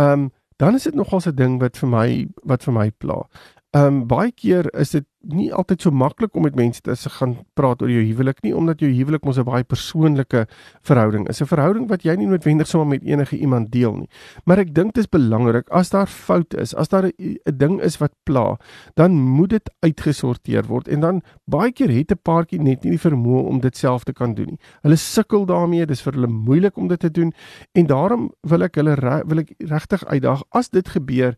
Ehm 0.00 0.26
um, 0.26 0.30
dan 0.60 0.74
is 0.76 0.84
dit 0.84 0.94
nogal 0.94 1.20
'n 1.24 1.34
ding 1.34 1.60
wat 1.60 1.76
vir 1.76 1.88
my 1.88 2.28
wat 2.44 2.64
vir 2.64 2.74
my 2.74 2.90
pla. 2.90 3.28
Ehm 3.72 3.86
um, 3.86 4.06
baie 4.06 4.32
keer 4.32 4.68
is 4.74 4.90
dit 4.90 5.06
nie 5.28 5.50
altyd 5.52 5.82
so 5.84 5.92
maklik 5.92 6.34
om 6.36 6.46
met 6.46 6.56
mense 6.56 6.80
te 6.80 7.10
gaan 7.18 7.34
praat 7.58 7.82
oor 7.82 7.90
jou 7.92 8.02
huwelik 8.02 8.40
nie 8.42 8.54
omdat 8.56 8.80
jou 8.80 8.88
huwelik 8.88 9.24
mos 9.24 9.38
'n 9.38 9.44
baie 9.44 9.64
persoonlike 9.64 10.46
verhouding 10.82 11.28
is. 11.28 11.40
'n 11.40 11.46
Verhouding 11.46 11.88
wat 11.88 12.02
jy 12.02 12.16
nie 12.16 12.26
noodwendig 12.26 12.66
sommer 12.66 12.88
met 12.88 13.02
enige 13.04 13.36
iemand 13.36 13.70
deel 13.70 13.96
nie. 13.96 14.08
Maar 14.44 14.58
ek 14.58 14.74
dink 14.74 14.94
dit 14.94 15.04
is 15.04 15.08
belangrik 15.08 15.68
as 15.68 15.90
daar 15.90 16.06
fout 16.06 16.54
is, 16.54 16.74
as 16.74 16.88
daar 16.88 17.04
'n 17.06 17.38
ding 17.56 17.80
is 17.80 17.98
wat 17.98 18.12
pla, 18.24 18.58
dan 18.94 19.12
moet 19.12 19.50
dit 19.50 19.70
uitgesorteer 19.80 20.66
word 20.66 20.88
en 20.88 21.00
dan 21.00 21.22
baie 21.44 21.72
keer 21.72 21.90
het 21.90 22.12
'n 22.12 22.20
paartjie 22.22 22.60
net 22.60 22.84
nie 22.84 22.96
die 22.96 23.10
vermoë 23.10 23.44
om 23.46 23.60
dit 23.60 23.76
self 23.76 24.04
te 24.04 24.12
kan 24.12 24.34
doen 24.34 24.46
nie. 24.46 24.58
Hulle 24.82 24.96
sukkel 24.96 25.44
daarmee, 25.46 25.86
dis 25.86 26.02
vir 26.02 26.12
hulle 26.12 26.26
moeilik 26.26 26.76
om 26.76 26.88
dit 26.88 27.00
te 27.00 27.10
doen 27.10 27.32
en 27.72 27.86
daarom 27.86 28.32
wil 28.42 28.62
ek 28.62 28.74
hulle 28.74 28.96
wil 29.26 29.38
ek 29.38 29.54
regtig 29.58 30.04
uitdaag 30.04 30.42
as 30.50 30.68
dit 30.68 30.88
gebeur 30.88 31.36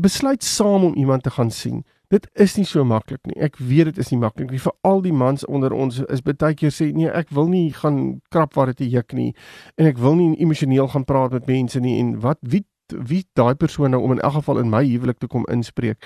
besluit 0.00 0.44
saam 0.44 0.84
om 0.84 0.94
iemand 0.94 1.22
te 1.22 1.30
gaan 1.30 1.50
sien. 1.50 1.84
Dit 2.08 2.28
is 2.40 2.56
nie 2.56 2.64
so 2.64 2.84
maklik 2.88 3.20
nie. 3.28 3.36
Ek 3.44 3.58
weet 3.60 3.90
dit 3.90 3.98
is 4.00 4.10
nie 4.10 4.20
maklik 4.20 4.50
nie. 4.50 4.60
Vir 4.62 4.72
al 4.88 5.02
die 5.04 5.12
mans 5.12 5.44
onder 5.44 5.74
ons 5.76 6.00
is 6.08 6.24
baie 6.24 6.54
keer 6.56 6.72
sê 6.72 6.88
nee, 6.96 7.10
ek 7.12 7.28
wil 7.36 7.50
nie 7.52 7.68
gaan 7.76 8.20
krap 8.32 8.56
waar 8.56 8.72
dit 8.72 8.88
juk 8.94 9.12
nie 9.12 9.34
en 9.76 9.90
ek 9.90 10.00
wil 10.00 10.16
nie 10.16 10.32
emosioneel 10.40 10.88
gaan 10.88 11.04
praat 11.04 11.36
met 11.36 11.48
mense 11.50 11.80
nie 11.84 11.98
en 12.00 12.16
wat 12.24 12.40
wie 12.40 12.64
wie 12.88 13.26
daai 13.36 13.52
persoon 13.60 13.92
nou 13.92 14.00
om 14.00 14.14
in 14.14 14.22
elk 14.24 14.38
geval 14.38 14.62
in 14.62 14.70
my 14.72 14.80
huwelik 14.86 15.18
te 15.20 15.28
kom 15.28 15.44
inspreek. 15.52 16.00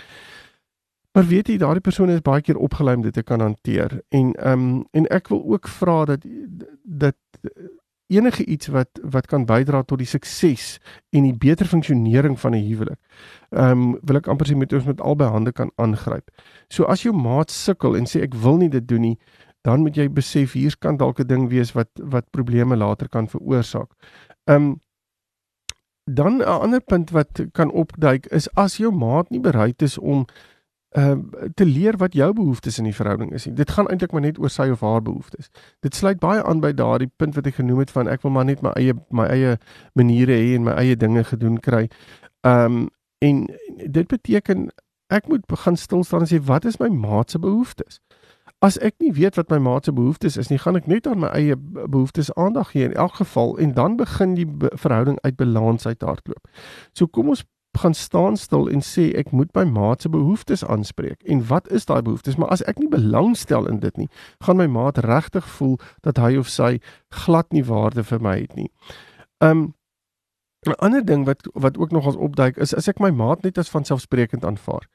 Maar 1.15 1.29
weet 1.29 1.49
jy, 1.53 1.59
daardie 1.61 1.85
persoon 1.85 2.11
is 2.11 2.25
baie 2.25 2.43
keer 2.43 2.59
opgelei 2.59 2.97
om 2.97 3.05
dit 3.05 3.15
te 3.15 3.23
kan 3.23 3.41
hanteer 3.45 4.01
en 4.11 4.33
ehm 4.35 4.67
um, 4.67 4.85
en 4.91 5.07
ek 5.15 5.29
wil 5.31 5.45
ook 5.55 5.69
vra 5.69 6.05
dat 6.05 6.27
dat 6.83 7.17
enige 8.13 8.45
iets 8.45 8.69
wat 8.73 9.01
wat 9.03 9.27
kan 9.27 9.47
bydra 9.49 9.83
tot 9.83 9.99
die 9.99 10.09
sukses 10.09 10.79
en 11.11 11.27
die 11.27 11.37
beter 11.37 11.67
funksionering 11.67 12.39
van 12.41 12.55
'n 12.55 12.65
huwelik. 12.69 13.01
Ehm 13.51 13.71
um, 13.71 13.99
wil 14.03 14.17
ek 14.17 14.29
amper 14.29 14.47
sê 14.47 14.57
met 14.57 14.73
ons 14.73 14.85
met 14.85 15.01
albei 15.01 15.29
hande 15.29 15.53
kan 15.53 15.71
aangryp. 15.77 16.31
So 16.69 16.85
as 16.85 17.03
jou 17.03 17.15
maat 17.15 17.51
sukkel 17.51 17.97
en 17.97 18.07
sê 18.07 18.23
ek 18.23 18.35
wil 18.35 18.57
nie 18.57 18.69
dit 18.69 18.89
doen 18.89 19.01
nie, 19.01 19.19
dan 19.63 19.81
moet 19.83 19.97
jy 19.97 20.09
besef 20.09 20.53
hier 20.53 20.77
kan 20.79 20.97
dalk 20.97 21.21
'n 21.21 21.27
ding 21.27 21.49
wees 21.49 21.73
wat 21.73 21.91
wat 21.97 22.31
probleme 22.31 22.77
later 22.77 23.09
kan 23.09 23.29
veroorsaak. 23.29 23.91
Ehm 24.47 24.57
um, 24.57 24.81
dan 26.05 26.37
'n 26.37 26.43
ander 26.43 26.81
punt 26.81 27.11
wat 27.11 27.45
kan 27.53 27.71
opduik 27.71 28.27
is 28.27 28.55
as 28.55 28.77
jou 28.77 28.93
maat 28.93 29.31
nie 29.31 29.41
bereid 29.41 29.83
is 29.83 29.99
om 29.99 30.27
uh, 30.97 31.17
te 31.55 31.65
leer 31.65 31.97
wat 31.97 32.15
jou 32.15 32.33
behoeftes 32.33 32.79
in 32.79 32.85
die 32.85 32.95
verhouding 32.95 33.33
is. 33.33 33.47
Dit 33.51 33.71
gaan 33.71 33.89
eintlik 33.89 34.13
maar 34.13 34.25
net 34.25 34.39
oor 34.39 34.51
sy 34.51 34.69
of 34.73 34.81
haar 34.81 35.03
behoeftes. 35.03 35.51
Dit 35.81 35.95
sluit 35.95 36.21
baie 36.21 36.43
aan 36.43 36.61
by 36.61 36.73
daardie 36.73 37.11
punt 37.17 37.35
wat 37.35 37.47
ek 37.47 37.61
genoem 37.61 37.85
het 37.85 37.91
van 37.91 38.09
ek 38.09 38.23
wil 38.23 38.35
maar 38.35 38.49
net 38.49 38.63
my 38.63 38.75
eie 38.77 38.95
my 39.11 39.27
eie 39.33 39.57
maniere 39.99 40.37
hê 40.37 40.55
en 40.57 40.67
my 40.69 40.77
eie 40.81 40.97
dinge 40.97 41.25
gedoen 41.25 41.61
kry. 41.61 41.89
Ehm 42.47 42.83
um, 42.83 42.91
en 43.23 43.45
dit 43.87 44.07
beteken 44.11 44.71
ek 45.15 45.29
moet 45.31 45.45
begin 45.47 45.77
stil 45.77 46.01
staan 46.05 46.25
en 46.25 46.27
sê 46.27 46.41
wat 46.43 46.65
is 46.67 46.81
my 46.81 46.89
maat 46.89 47.31
se 47.31 47.39
behoeftes? 47.39 48.01
As 48.63 48.79
ek 48.79 48.97
nie 48.99 49.13
weet 49.15 49.37
wat 49.39 49.51
my 49.51 49.59
maat 49.63 49.85
se 49.85 49.93
behoeftes 49.95 50.37
is 50.37 50.51
nie, 50.51 50.59
gaan 50.59 50.79
ek 50.79 50.89
net 50.91 51.07
aan 51.07 51.23
my 51.23 51.31
eie 51.37 51.55
behoeftes 51.59 52.33
aandag 52.35 52.73
gee 52.75 52.89
in 52.89 52.97
elk 52.99 53.21
geval 53.21 53.55
en 53.63 53.75
dan 53.79 53.97
begin 53.97 54.35
die 54.35 54.47
verhouding 54.59 55.19
uit 55.23 55.37
balans 55.37 55.87
uit 55.87 56.03
hardloop. 56.03 56.51
So 56.99 57.07
kom 57.07 57.31
ons 57.35 57.45
gaan 57.79 57.95
staan 57.95 58.37
stil 58.37 58.69
en 58.69 58.81
sê 58.85 59.11
ek 59.17 59.31
moet 59.33 59.55
my 59.57 59.65
maat 59.65 60.03
se 60.03 60.09
behoeftes 60.09 60.65
aanspreek. 60.65 61.23
En 61.23 61.47
wat 61.47 61.71
is 61.73 61.87
daai 61.89 62.03
behoeftes? 62.03 62.37
Maar 62.37 62.49
as 62.49 62.65
ek 62.69 62.79
nie 62.79 62.89
belangstel 62.89 63.67
in 63.69 63.81
dit 63.81 63.97
nie, 63.97 64.09
gaan 64.45 64.61
my 64.61 64.67
maat 64.67 64.99
regtig 64.99 65.49
voel 65.57 65.79
dat 66.01 66.21
hy 66.21 66.37
of 66.37 66.49
sy 66.53 66.79
glad 67.25 67.49
nie 67.53 67.65
waarde 67.65 68.05
vir 68.05 68.21
my 68.21 68.37
het 68.41 68.55
nie. 68.55 68.69
Um 69.41 69.73
'n 70.67 70.79
ander 70.79 71.05
ding 71.05 71.25
wat 71.25 71.49
wat 71.55 71.79
ook 71.79 71.91
nog 71.91 72.07
as 72.07 72.17
opduik 72.17 72.57
is 72.57 72.75
as 72.75 72.89
ek 72.89 73.01
my 73.01 73.11
maat 73.11 73.43
net 73.43 73.59
as 73.59 73.71
vanselfsprekend 73.71 74.45
aanvaar. 74.45 74.87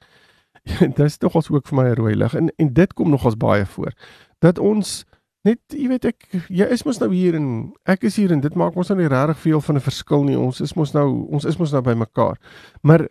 dit 0.79 1.00
is 1.00 1.17
tog 1.17 1.36
ons 1.36 1.50
ook 1.50 1.67
vir 1.67 1.77
my 1.77 1.89
rooi 1.91 2.15
lig 2.15 2.36
en 2.36 2.50
en 2.55 2.74
dit 2.74 2.93
kom 2.93 3.10
nog 3.10 3.25
ons 3.25 3.38
baie 3.38 3.65
voor. 3.65 3.91
Dat 4.39 4.60
ons 4.60 5.05
net 5.47 5.75
jy 5.75 5.87
weet 5.91 6.05
ek 6.09 6.27
jy 6.51 6.67
is 6.75 6.83
mos 6.87 6.99
nou 7.01 7.09
hier 7.13 7.37
en 7.39 7.49
ek 7.89 8.05
is 8.09 8.19
hier 8.19 8.33
en 8.35 8.43
dit 8.43 8.55
maak 8.59 8.77
ons 8.77 8.91
nou 8.91 8.99
nie 8.99 9.11
regtig 9.11 9.41
veel 9.45 9.63
van 9.63 9.79
'n 9.79 9.87
verskil 9.87 10.23
nie. 10.27 10.37
Ons 10.37 10.61
is 10.61 10.75
mos 10.75 10.93
nou 10.93 11.27
ons 11.31 11.45
is 11.45 11.57
mos 11.59 11.71
nou 11.71 11.81
by 11.81 11.95
mekaar. 11.95 12.37
Maar 12.83 13.07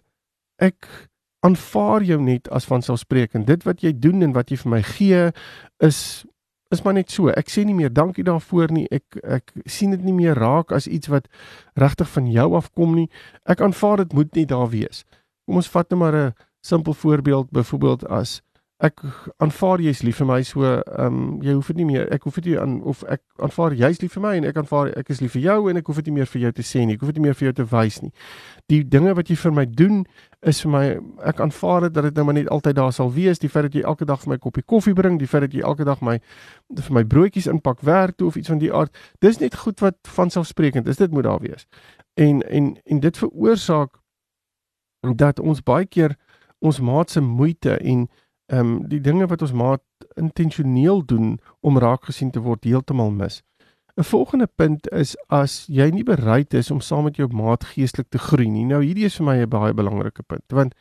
ek 0.60 0.88
aanvaar 1.46 2.02
jou 2.02 2.20
net 2.20 2.48
as 2.48 2.66
vanselfsprekend. 2.66 3.46
Dit 3.46 3.64
wat 3.64 3.82
jy 3.84 3.92
doen 3.92 4.22
en 4.22 4.32
wat 4.32 4.50
jy 4.50 4.56
vir 4.56 4.70
my 4.70 4.82
gee 4.82 5.32
is 5.80 6.26
is 6.74 6.82
maar 6.82 6.96
net 6.96 7.10
so. 7.10 7.28
Ek 7.30 7.50
sê 7.52 7.62
nie 7.64 7.76
meer 7.76 7.92
dankie 7.94 8.24
daarvoor 8.26 8.72
nie. 8.74 8.86
Ek 8.90 9.18
ek 9.22 9.52
sien 9.70 9.94
dit 9.94 10.02
nie 10.02 10.16
meer 10.16 10.34
raak 10.34 10.72
as 10.72 10.88
iets 10.90 11.08
wat 11.12 11.28
regtig 11.78 12.08
van 12.10 12.26
jou 12.26 12.48
afkom 12.58 12.96
nie. 12.98 13.08
Ek 13.46 13.62
aanvaar 13.62 14.02
dit 14.04 14.12
moet 14.12 14.34
nie 14.34 14.46
daar 14.46 14.68
wees. 14.70 15.04
Kom 15.46 15.60
ons 15.62 15.70
vat 15.70 15.90
net 15.90 15.98
maar 15.98 16.16
'n 16.16 16.34
simpel 16.60 16.94
voorbeeld 16.94 17.50
byvoorbeeld 17.50 18.06
as 18.06 18.42
ek 18.84 19.00
aanvaar 19.40 19.80
jy's 19.80 20.02
lief 20.04 20.18
vir 20.20 20.26
my 20.28 20.42
so 20.44 20.66
ehm 20.68 21.06
um, 21.06 21.20
jy 21.40 21.54
hoef 21.56 21.70
dit 21.72 21.78
nie 21.78 21.86
meer 21.88 22.10
ek 22.12 22.26
hoef 22.28 22.36
dit 22.44 22.58
aan 22.60 22.74
of 22.84 23.00
ek 23.08 23.22
aanvaar 23.40 23.72
jy's 23.72 24.02
lief 24.02 24.12
vir 24.18 24.22
my 24.24 24.32
en 24.36 24.44
ek 24.50 24.58
aanvaar 24.60 24.90
ek 25.00 25.14
is 25.14 25.22
lief 25.24 25.32
vir 25.32 25.42
jou 25.46 25.70
en 25.70 25.80
ek 25.80 25.86
hoef 25.88 26.02
dit 26.02 26.10
nie 26.10 26.16
meer 26.18 26.28
vir 26.28 26.42
jou 26.42 26.50
te 26.58 26.64
sê 26.70 26.82
nie 26.84 26.98
ek 26.98 27.04
hoef 27.04 27.14
dit 27.14 27.22
nie 27.22 27.24
meer 27.24 27.38
vir 27.38 27.48
jou 27.48 27.54
te 27.56 27.64
wys 27.70 28.02
nie. 28.02 28.12
Die 28.68 28.82
dinge 28.84 29.14
wat 29.16 29.32
jy 29.32 29.36
vir 29.40 29.54
my 29.56 29.64
doen 29.64 30.02
is 30.52 30.60
vir 30.60 30.72
my 30.74 30.82
ek 31.32 31.40
aanvaar 31.46 31.86
dit 31.86 31.96
dat 31.96 32.08
dit 32.10 32.20
nou 32.20 32.26
maar 32.28 32.36
net 32.36 32.50
altyd 32.52 32.76
daar 32.76 32.92
sal 32.92 33.14
wees 33.14 33.40
die 33.40 33.48
feit 33.48 33.70
dat 33.70 33.78
jy 33.80 33.86
elke 33.94 34.04
dag 34.04 34.20
vir 34.26 34.34
my 34.34 34.38
koppie 34.44 34.66
koffie 34.74 34.94
bring 34.98 35.16
die 35.22 35.30
feit 35.30 35.46
dat 35.46 35.56
jy 35.56 35.64
elke 35.64 35.88
dag 35.88 36.04
my 36.04 36.18
vir 36.82 36.98
my 36.98 37.04
broodjies 37.16 37.48
inpak 37.48 37.80
werk 37.80 38.20
toe 38.20 38.28
of 38.28 38.36
iets 38.36 38.52
van 38.52 38.60
die 38.60 38.72
aard 38.72 38.92
dis 39.24 39.40
net 39.40 39.56
goed 39.56 39.80
wat 39.80 39.96
vanselfsprekend 40.18 40.92
is 40.92 41.00
dit 41.00 41.16
moet 41.16 41.24
daar 41.24 41.40
wees. 41.40 41.64
En 42.20 42.44
en 42.44 42.76
en 42.84 43.00
dit 43.00 43.24
veroorsaak 43.24 43.96
dat 45.16 45.40
ons 45.40 45.64
baie 45.64 45.88
keer 45.88 46.18
ons 46.60 46.80
maat 46.80 47.10
se 47.10 47.20
moeite 47.20 47.78
en 47.80 48.08
ehm 48.46 48.58
um, 48.60 48.88
die 48.88 49.00
dinge 49.00 49.26
wat 49.26 49.42
ons 49.42 49.52
maat 49.52 49.82
intentioneel 50.14 51.04
doen 51.04 51.38
om 51.60 51.78
raak 51.78 52.04
gesien 52.04 52.30
te 52.30 52.40
word 52.40 52.64
heeltemal 52.64 53.10
mis. 53.10 53.42
'n 53.96 54.04
Volgende 54.04 54.46
punt 54.46 54.88
is 54.92 55.16
as 55.26 55.66
jy 55.66 55.90
nie 55.90 56.04
bereid 56.04 56.54
is 56.54 56.70
om 56.70 56.80
saam 56.80 57.04
met 57.04 57.16
jou 57.16 57.28
maat 57.32 57.64
geestelik 57.64 58.08
te 58.08 58.18
groei 58.18 58.48
nie. 58.48 58.64
Nou 58.64 58.82
hierdie 58.84 59.06
is 59.08 59.16
vir 59.16 59.26
my 59.26 59.36
'n 59.40 59.48
baie 59.48 59.74
belangrike 59.74 60.22
punt 60.22 60.52
want 60.52 60.74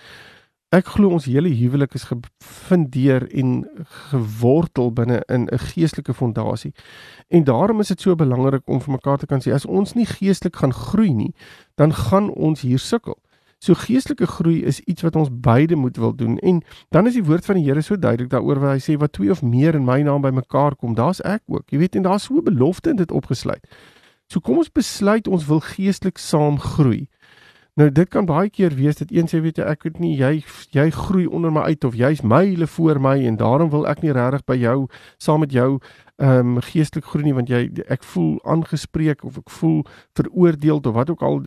ek 0.75 0.89
glo 0.95 1.13
ons 1.15 1.27
hele 1.29 1.49
huwelik 1.49 1.93
is 1.95 2.07
gefundeer 2.09 3.23
en 3.31 3.63
gewortel 4.09 4.91
binne 4.91 5.21
in 5.31 5.47
'n 5.47 5.59
geestelike 5.71 6.13
fondasie. 6.13 6.73
En 7.29 7.43
daarom 7.43 7.79
is 7.79 7.87
dit 7.87 8.01
so 8.01 8.15
belangrik 8.15 8.67
om 8.67 8.81
vir 8.81 8.91
mekaar 8.91 9.17
te 9.17 9.25
kan 9.25 9.39
sê 9.39 9.53
as 9.53 9.65
ons 9.65 9.93
nie 9.93 10.05
geestelik 10.05 10.55
gaan 10.55 10.73
groei 10.73 11.13
nie, 11.13 11.33
dan 11.75 11.93
gaan 11.93 12.29
ons 12.29 12.61
hier 12.61 12.79
sukkel. 12.79 13.17
So 13.65 13.73
geestelike 13.73 14.27
groei 14.29 14.59
is 14.61 14.79
iets 14.85 15.01
wat 15.01 15.15
ons 15.17 15.29
beide 15.31 15.75
moet 15.75 15.97
wil 15.97 16.13
doen 16.15 16.37
en 16.37 16.61
dan 16.93 17.07
is 17.09 17.17
die 17.17 17.25
woord 17.25 17.45
van 17.45 17.57
die 17.57 17.65
Here 17.65 17.81
so 17.81 17.97
duidelik 17.97 18.29
daaroor 18.29 18.59
waar 18.61 18.75
hy 18.75 18.83
sê 18.83 18.97
wat 19.01 19.15
twee 19.17 19.31
of 19.33 19.41
meer 19.41 19.73
in 19.73 19.87
my 19.87 20.03
naam 20.05 20.21
bymekaar 20.21 20.75
kom, 20.77 20.93
daar's 20.93 21.23
ek 21.25 21.41
ook. 21.49 21.65
Jy 21.73 21.81
weet 21.81 21.97
en 21.97 22.05
daar's 22.05 22.27
so 22.29 22.37
'n 22.37 22.45
belofte 22.45 22.93
in 22.93 23.01
dit 23.01 23.11
opgesluit. 23.11 23.65
So 24.29 24.39
kom 24.39 24.57
ons 24.57 24.69
besluit 24.69 25.27
ons 25.27 25.47
wil 25.47 25.59
geestelik 25.59 26.17
saam 26.17 26.59
groei. 26.59 27.07
Nou 27.75 27.89
dit 27.91 28.07
kan 28.07 28.25
baie 28.25 28.49
keer 28.49 28.71
wees 28.71 28.95
dat 28.95 29.09
een 29.11 29.27
sê 29.27 29.41
weet 29.41 29.57
jy 29.57 29.63
ek 29.67 29.83
weet 29.83 29.97
nie 29.99 30.13
jy 30.15 30.43
jy 30.71 30.85
groei 30.95 31.25
onder 31.27 31.51
my 31.51 31.61
uit 31.61 31.83
of 31.83 31.97
jy's 31.99 32.21
myle 32.21 32.67
voor 32.67 33.01
my 33.01 33.17
en 33.27 33.35
daarom 33.35 33.69
wil 33.69 33.87
ek 33.87 34.01
nie 34.01 34.13
regtig 34.15 34.45
by 34.45 34.55
jou 34.55 34.87
saam 35.17 35.39
met 35.43 35.51
jou 35.51 35.81
ehm 36.17 36.55
um, 36.55 36.61
geestelik 36.63 37.05
groei 37.05 37.25
nie 37.25 37.35
want 37.35 37.49
jy 37.49 37.67
ek 37.91 38.03
voel 38.03 38.39
aangespreek 38.43 39.23
of 39.27 39.37
ek 39.37 39.49
voel 39.49 39.83
veroordeel 40.15 40.79
of 40.79 40.95
wat 40.95 41.09
ook 41.09 41.21
al 41.21 41.43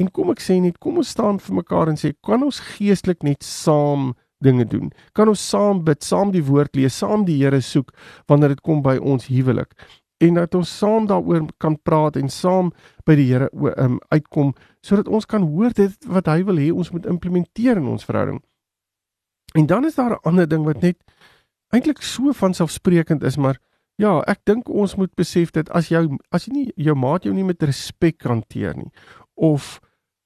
en 0.00 0.10
kom 0.10 0.30
ek 0.32 0.40
sê 0.40 0.56
net 0.60 0.78
kom 0.78 0.96
ons 0.96 1.08
staan 1.08 1.38
vir 1.38 1.54
mekaar 1.60 1.92
en 1.92 2.00
sê 2.00 2.14
kan 2.24 2.42
ons 2.42 2.60
geestelik 2.72 3.22
net 3.22 3.44
saam 3.44 4.14
dinge 4.40 4.64
doen 4.64 4.88
kan 5.12 5.28
ons 5.28 5.42
saam 5.52 5.84
bid 5.84 6.02
saam 6.02 6.32
die 6.32 6.44
woord 6.44 6.76
lees 6.76 6.96
saam 6.96 7.26
die 7.28 7.36
Here 7.42 7.60
soek 7.60 7.92
wanneer 8.26 8.56
dit 8.56 8.64
kom 8.64 8.80
by 8.82 8.96
ons 8.96 9.28
huwelik 9.28 9.76
en 10.20 10.34
dat 10.34 10.54
ons 10.54 10.78
saam 10.78 11.06
daaroor 11.06 11.48
kan 11.58 11.76
praat 11.82 12.16
en 12.16 12.28
saam 12.28 12.72
by 13.08 13.16
die 13.16 13.26
Here 13.30 13.48
um, 13.76 13.98
uitkom 14.12 14.52
sodat 14.84 15.08
ons 15.08 15.26
kan 15.26 15.44
hoor 15.48 15.72
dit 15.76 16.08
wat 16.08 16.28
hy 16.28 16.42
wil 16.48 16.60
hê 16.60 16.68
ons 16.72 16.92
moet 16.92 17.08
implementeer 17.08 17.80
in 17.80 17.88
ons 17.88 18.04
verhouding. 18.04 18.40
En 19.56 19.66
dan 19.66 19.84
is 19.84 19.96
daar 19.96 20.12
'n 20.16 20.24
ander 20.24 20.48
ding 20.48 20.64
wat 20.64 20.82
net 20.82 20.96
eintlik 21.72 22.02
so 22.02 22.32
van 22.32 22.54
selfsprekend 22.54 23.22
is, 23.22 23.36
maar 23.36 23.58
ja, 24.00 24.16
ek 24.30 24.40
dink 24.48 24.68
ons 24.68 24.96
moet 24.96 25.12
besef 25.18 25.52
dat 25.56 25.70
as 25.76 25.90
jou 25.92 26.06
as 26.32 26.46
jy 26.46 26.54
nie 26.54 26.66
jou 26.88 26.96
maat 26.96 27.26
jou 27.28 27.34
nie 27.36 27.44
met 27.46 27.62
respek 27.62 28.24
hanteer 28.24 28.76
nie 28.78 28.90
of 29.36 29.78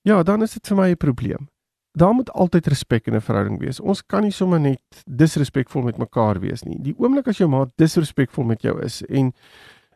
ja, 0.04 0.22
dan 0.22 0.42
is 0.42 0.54
dit 0.54 0.68
vir 0.68 0.76
my 0.76 0.88
'n 0.90 0.96
probleem. 0.96 1.48
Daar 1.96 2.14
moet 2.14 2.30
altyd 2.30 2.66
respek 2.66 3.06
in 3.06 3.14
'n 3.14 3.20
verhouding 3.20 3.60
wees. 3.60 3.80
Ons 3.80 4.02
kan 4.02 4.22
nie 4.22 4.32
sommer 4.32 4.60
net 4.60 4.82
disrespekvol 5.06 5.82
met 5.82 5.98
mekaar 5.98 6.40
wees 6.40 6.62
nie. 6.64 6.78
Die 6.82 6.94
oomblik 6.98 7.28
as 7.28 7.38
jou 7.38 7.48
maat 7.48 7.70
disrespekvol 7.76 8.44
met 8.44 8.62
jou 8.62 8.82
is 8.82 9.02
en 9.02 9.32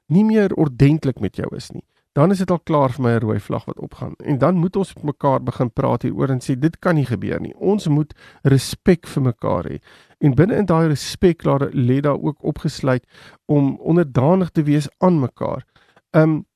nie 0.06 0.24
meer 0.24 0.54
ordentlik 0.54 1.20
met 1.20 1.36
jou 1.36 1.56
is 1.56 1.70
nie, 1.70 1.82
dan 2.12 2.30
is 2.30 2.38
dit 2.38 2.50
al 2.50 2.60
klaar 2.60 2.92
vir 2.92 3.02
my 3.02 3.10
'n 3.10 3.20
rooi 3.20 3.40
vlag 3.40 3.64
wat 3.64 3.80
opgaan. 3.80 4.14
En 4.24 4.38
dan 4.38 4.54
moet 4.54 4.76
ons 4.76 4.94
met 4.94 5.04
mekaar 5.04 5.42
begin 5.42 5.72
praat 5.72 6.02
hieroor 6.02 6.30
en 6.30 6.40
sê 6.40 6.58
dit 6.58 6.78
kan 6.78 6.94
nie 6.94 7.06
gebeur 7.06 7.40
nie. 7.40 7.54
Ons 7.56 7.88
moet 7.88 8.14
respek 8.42 9.06
vir 9.06 9.22
mekaar 9.22 9.64
hê. 9.64 9.78
En 10.18 10.34
binne 10.34 10.56
in 10.56 10.66
daai 10.66 10.88
respek 10.88 11.42
lê 11.72 12.00
daar 12.00 12.20
ook 12.20 12.42
opgesluit 12.42 13.04
om 13.46 13.78
onderdanig 13.80 14.50
te 14.50 14.62
wees 14.62 14.88
aan 14.98 15.20
mekaar. 15.20 15.64
Um 16.12 16.46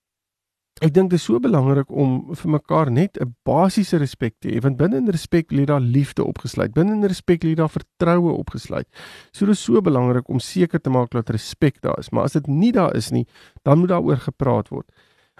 Ek 0.82 0.90
dink 0.90 1.12
dit 1.12 1.20
is 1.20 1.24
so 1.28 1.38
belangrik 1.38 1.90
om 1.94 2.32
vir 2.34 2.50
mekaar 2.50 2.90
net 2.90 3.18
'n 3.20 3.34
basiese 3.44 3.98
respek 3.98 4.34
te 4.40 4.48
hê, 4.48 4.60
want 4.60 4.76
binne 4.76 4.96
in 4.96 5.06
respek 5.06 5.52
lê 5.52 5.64
daar 5.64 5.80
liefde 5.80 6.24
opgesluit. 6.24 6.74
Binne 6.74 6.92
in 6.92 7.04
respek 7.04 7.44
lê 7.44 7.54
daar 7.54 7.70
vertroue 7.70 8.32
opgesluit. 8.32 8.88
So 9.32 9.46
dit 9.46 9.54
is 9.54 9.62
so 9.62 9.80
belangrik 9.80 10.28
om 10.28 10.40
seker 10.40 10.80
te 10.80 10.90
maak 10.90 11.10
dat 11.10 11.30
respek 11.30 11.80
daar 11.82 11.98
is. 11.98 12.10
Maar 12.10 12.24
as 12.24 12.32
dit 12.32 12.46
nie 12.46 12.72
daar 12.72 12.96
is 12.96 13.10
nie, 13.10 13.26
dan 13.62 13.78
moet 13.78 13.88
daaroor 13.88 14.16
gepraat 14.16 14.68
word. 14.68 14.90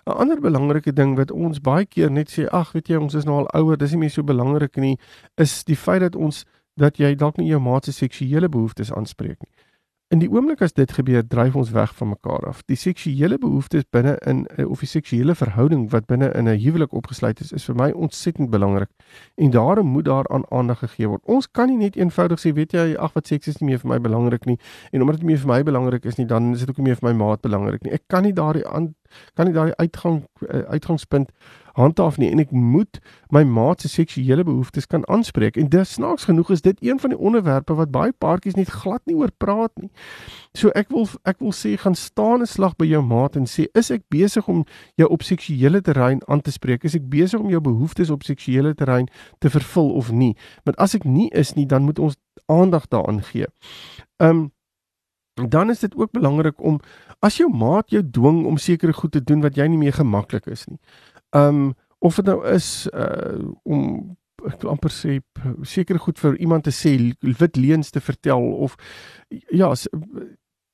'n 0.07 0.19
Ander 0.19 0.41
belangrike 0.41 0.93
ding 0.93 1.17
wat 1.17 1.31
ons 1.31 1.61
baie 1.61 1.87
keer 1.87 2.11
net 2.11 2.31
sê, 2.31 2.49
ag, 2.51 2.73
weet 2.73 2.89
jy, 2.89 2.97
ons 2.97 3.15
is 3.15 3.25
nou 3.25 3.37
al 3.39 3.49
ouer, 3.55 3.77
dis 3.79 3.93
nie 3.93 3.99
meer 3.99 4.11
so 4.11 4.23
belangrik 4.23 4.77
nie, 4.77 4.99
is 5.37 5.65
die 5.65 5.77
feit 5.77 6.01
dat 6.01 6.17
ons 6.17 6.45
dat 6.77 6.99
jy 6.99 7.15
dalk 7.15 7.37
nie 7.39 7.49
jou 7.49 7.61
maat 7.61 7.85
se 7.85 7.93
seksuele 7.93 8.49
behoeftes 8.49 8.93
aanspreek 8.93 9.39
nie. 9.39 9.53
In 10.13 10.21
die 10.21 10.29
oomblik 10.29 10.61
as 10.61 10.75
dit 10.77 10.91
gebeur, 10.93 11.23
dryf 11.25 11.55
ons 11.57 11.71
weg 11.73 11.95
van 11.97 12.11
mekaar 12.11 12.45
af. 12.51 12.59
Die 12.69 12.77
seksuele 12.77 13.39
behoeftes 13.41 13.87
binne 13.97 14.19
in 14.29 14.43
'n 14.43 14.47
eh, 14.61 14.71
of 14.71 14.81
die 14.85 14.89
seksuele 14.89 15.35
verhouding 15.35 15.91
wat 15.91 16.07
binne 16.07 16.29
in 16.37 16.49
'n 16.49 16.59
huwelik 16.61 16.93
opgesluit 16.93 17.41
is, 17.41 17.53
is 17.53 17.65
vir 17.65 17.75
my 17.75 17.91
ontsettend 17.91 18.51
belangrik. 18.51 18.91
En 19.37 19.51
daarom 19.51 19.87
moet 19.87 20.05
daar 20.05 20.29
aan 20.29 20.45
aandag 20.51 20.79
gegee 20.79 21.09
word. 21.09 21.23
Ons 21.25 21.51
kan 21.51 21.69
nie 21.69 21.77
net 21.77 21.97
eenvoudig 21.97 22.41
sê, 22.41 22.53
weet 22.53 22.73
jy, 22.73 22.95
ag 22.97 23.13
wat 23.13 23.27
seks 23.27 23.49
is 23.49 23.59
nie 23.61 23.71
meer 23.71 23.79
vir 23.79 23.89
my 23.89 24.01
belangrik 24.01 24.45
nie 24.45 24.59
en 24.91 25.01
omdat 25.01 25.17
dit 25.17 25.25
nie 25.25 25.33
meer 25.33 25.41
vir 25.41 25.55
my 25.55 25.63
belangrik 25.63 26.05
is 26.05 26.17
nie, 26.17 26.27
dan 26.27 26.53
is 26.53 26.59
dit 26.59 26.69
ook 26.69 26.77
nie 26.77 26.85
meer 26.85 26.97
vir 26.97 27.09
my 27.09 27.25
maat 27.25 27.41
belangrik 27.41 27.83
nie. 27.83 27.93
Ek 27.93 28.03
kan 28.07 28.23
nie 28.23 28.33
daardie 28.33 28.65
kan 29.35 29.47
nie 29.47 29.55
daardie 29.55 29.77
uitgang 29.77 30.27
eh, 30.49 30.61
uitgangspunt 30.61 31.31
handhaaf 31.79 32.19
nie 32.19 32.31
en 32.31 32.43
ek 32.43 32.51
moet 32.51 33.01
my 33.33 33.43
maat 33.45 33.81
se 33.81 33.89
seksuele 33.89 34.45
behoeftes 34.45 34.87
kan 34.87 35.07
aanspreek 35.09 35.57
en 35.57 35.69
dis 35.73 35.95
snaaks 35.99 36.25
genoeg 36.29 36.51
is 36.51 36.63
dit 36.63 36.79
een 36.85 37.01
van 37.01 37.15
die 37.15 37.19
onderwerpe 37.19 37.75
wat 37.75 37.91
baie 37.95 38.13
paartjies 38.13 38.57
net 38.59 38.71
glad 38.71 39.01
nie 39.07 39.17
oor 39.17 39.31
praat 39.39 39.73
nie. 39.81 39.91
So 40.55 40.73
ek 40.79 40.91
wil 40.93 41.09
ek 41.29 41.41
wil 41.41 41.55
sê 41.57 41.77
gaan 41.81 41.95
staan 41.95 42.43
'n 42.43 42.47
slag 42.47 42.77
by 42.77 42.87
jou 42.87 43.03
maat 43.03 43.37
en 43.37 43.47
sê 43.47 43.67
is 43.75 43.91
ek 43.91 44.03
besig 44.09 44.49
om 44.49 44.65
jou 44.97 45.09
op 45.09 45.23
seksuele 45.23 45.81
terrein 45.81 46.21
aan 46.29 46.41
te 46.41 46.51
spreek? 46.51 46.85
Is 46.85 46.95
ek 46.95 47.09
besig 47.09 47.41
om 47.41 47.51
jou 47.51 47.61
behoeftes 47.61 48.11
op 48.11 48.23
seksuele 48.23 48.75
terrein 48.75 49.09
te 49.39 49.51
vervul 49.51 49.93
of 49.93 50.13
nie? 50.13 50.37
Want 50.65 50.77
as 50.77 50.95
ek 50.95 51.05
nie 51.05 51.31
is 51.31 51.55
nie, 51.55 51.67
dan 51.67 51.83
moet 51.83 51.99
ons 51.99 52.17
aandag 52.47 52.89
daaraan 52.89 53.23
gee. 53.23 53.47
Um 54.19 54.53
dan 55.35 55.71
is 55.71 55.79
dit 55.79 55.95
ook 55.97 56.11
belangrik 56.11 56.61
om 56.61 56.81
as 57.19 57.37
jou 57.37 57.49
maat 57.57 57.91
jou 57.91 58.03
dwing 58.11 58.45
om 58.47 58.57
sekere 58.57 58.93
goed 58.93 59.13
te 59.13 59.25
doen 59.25 59.41
wat 59.41 59.57
jy 59.57 59.67
nie 59.67 59.79
meer 59.79 59.93
gemaklik 59.97 60.47
is 60.47 60.67
nie. 60.69 60.79
Um 61.37 61.75
of 61.99 62.19
dit 62.19 62.27
nou 62.27 62.41
is 62.47 62.89
uh 62.93 63.53
om 63.63 64.17
ek 64.47 64.63
wil 64.63 64.73
amper 64.75 64.91
sê 64.91 65.21
sekere 65.63 66.03
goed 66.03 66.19
vir 66.19 66.37
iemand 66.43 66.65
te 66.67 66.73
sê, 66.75 66.97
wit 67.23 67.57
leuns 67.57 67.91
te 67.95 68.01
vertel 68.03 68.43
of 68.67 68.75
ja, 69.55 69.71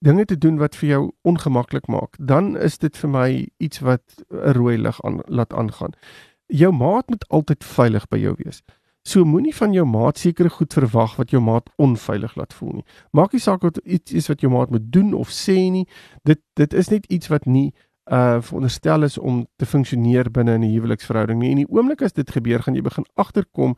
dinge 0.04 0.24
te 0.24 0.38
doen 0.38 0.58
wat 0.58 0.76
vir 0.78 0.88
jou 0.88 1.02
ongemaklik 1.28 1.88
maak, 1.92 2.16
dan 2.18 2.56
is 2.56 2.78
dit 2.78 2.96
vir 2.96 3.10
my 3.10 3.28
iets 3.58 3.82
wat 3.84 4.02
'n 4.30 4.54
rooi 4.56 4.76
lig 4.78 5.00
aan 5.04 5.20
laat 5.26 5.52
aangaan. 5.52 5.92
Jou 6.46 6.72
maat 6.72 7.08
moet 7.08 7.28
altyd 7.28 7.64
veilig 7.64 8.08
by 8.08 8.18
jou 8.18 8.34
wees. 8.38 8.62
So 9.04 9.24
moenie 9.24 9.54
van 9.54 9.72
jou 9.72 9.86
maat 9.86 10.18
sekere 10.18 10.50
goed 10.50 10.72
verwag 10.72 11.16
wat 11.16 11.30
jou 11.30 11.40
maat 11.42 11.70
onveilig 11.76 12.34
laat 12.36 12.52
voel 12.52 12.72
nie. 12.72 12.84
Maak 13.12 13.32
nie 13.32 13.40
saak 13.40 13.62
wat 13.62 13.78
iets 13.84 14.12
is 14.12 14.28
wat 14.28 14.40
jou 14.40 14.52
maat 14.52 14.70
moet 14.70 14.92
doen 14.92 15.14
of 15.14 15.30
sê 15.30 15.70
nie. 15.70 15.86
Dit 16.24 16.40
dit 16.54 16.74
is 16.74 16.88
net 16.88 17.06
iets 17.06 17.28
wat 17.28 17.46
nie 17.46 17.72
uh 18.10 18.40
veronderstel 18.40 19.02
is 19.02 19.18
om 19.18 19.46
te 19.56 19.66
funksioneer 19.66 20.30
binne 20.30 20.54
in 20.54 20.64
'n 20.64 20.72
huweliksverhouding 20.72 21.40
nie. 21.40 21.50
En 21.50 21.56
die 21.56 21.70
oomblik 21.70 22.02
as 22.02 22.12
dit 22.12 22.30
gebeur, 22.30 22.62
gaan 22.62 22.74
jy 22.74 22.82
begin 22.82 23.04
agterkom 23.14 23.76